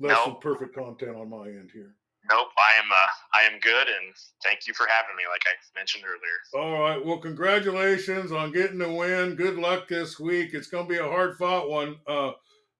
less 0.00 0.16
nope. 0.16 0.42
than 0.42 0.52
perfect 0.52 0.74
content 0.74 1.16
on 1.16 1.30
my 1.30 1.46
end 1.46 1.70
here. 1.72 1.94
Nope, 2.28 2.48
I 2.58 2.78
am. 2.78 2.90
Uh, 2.90 2.94
I 3.34 3.52
am 3.52 3.60
good, 3.60 3.88
and 3.88 4.14
thank 4.44 4.66
you 4.66 4.74
for 4.74 4.86
having 4.86 5.16
me. 5.16 5.24
Like 5.30 5.42
I 5.46 5.78
mentioned 5.78 6.04
earlier. 6.04 6.64
All 6.66 6.80
right. 6.80 7.04
Well, 7.04 7.18
congratulations 7.18 8.30
on 8.30 8.52
getting 8.52 8.78
the 8.78 8.92
win. 8.92 9.36
Good 9.36 9.56
luck 9.56 9.88
this 9.88 10.20
week. 10.20 10.50
It's 10.52 10.68
going 10.68 10.86
to 10.86 10.92
be 10.92 10.98
a 10.98 11.04
hard 11.08 11.36
fought 11.38 11.70
one. 11.70 11.96
Uh, 12.06 12.32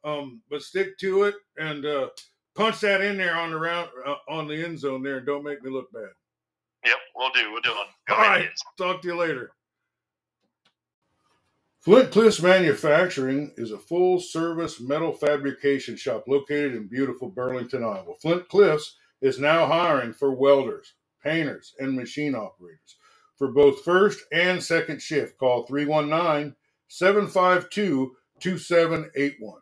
um, 0.04 0.42
but 0.50 0.62
stick 0.62 0.98
to 0.98 1.24
it 1.24 1.34
and 1.56 1.84
uh, 1.86 2.08
punch 2.54 2.80
that 2.80 3.00
in 3.00 3.16
there 3.16 3.36
on 3.36 3.50
the 3.50 3.58
round 3.58 3.88
uh, 4.06 4.16
on 4.28 4.46
the 4.46 4.62
end 4.62 4.78
zone 4.78 5.02
there, 5.02 5.20
don't 5.20 5.44
make 5.44 5.62
me 5.62 5.70
look 5.70 5.90
bad. 5.92 6.10
Yep, 6.84 6.96
we'll 7.16 7.30
do. 7.32 7.50
We'll 7.50 7.62
do 7.62 7.70
it. 7.70 7.88
Go 8.08 8.14
All 8.14 8.20
right. 8.22 8.48
Talk 8.78 9.02
to 9.02 9.08
you 9.08 9.16
later. 9.16 9.52
Flint 11.80 12.10
Cliffs 12.10 12.42
Manufacturing 12.42 13.52
is 13.56 13.72
a 13.72 13.78
full 13.78 14.20
service 14.20 14.80
metal 14.80 15.12
fabrication 15.12 15.96
shop 15.96 16.24
located 16.28 16.74
in 16.74 16.88
beautiful 16.88 17.28
Burlington, 17.28 17.82
Iowa. 17.82 18.14
Flint 18.20 18.48
Cliffs 18.50 18.96
is 19.20 19.38
now 19.38 19.66
hiring 19.66 20.12
for 20.12 20.32
welders, 20.32 20.94
painters, 21.22 21.74
and 21.78 21.94
machine 21.94 22.34
operators 22.34 22.96
for 23.36 23.48
both 23.48 23.82
first 23.84 24.24
and 24.32 24.62
second 24.62 25.00
shift. 25.00 25.38
Call 25.38 25.64
319 25.66 26.54
752 26.88 28.16
2781. 28.40 29.60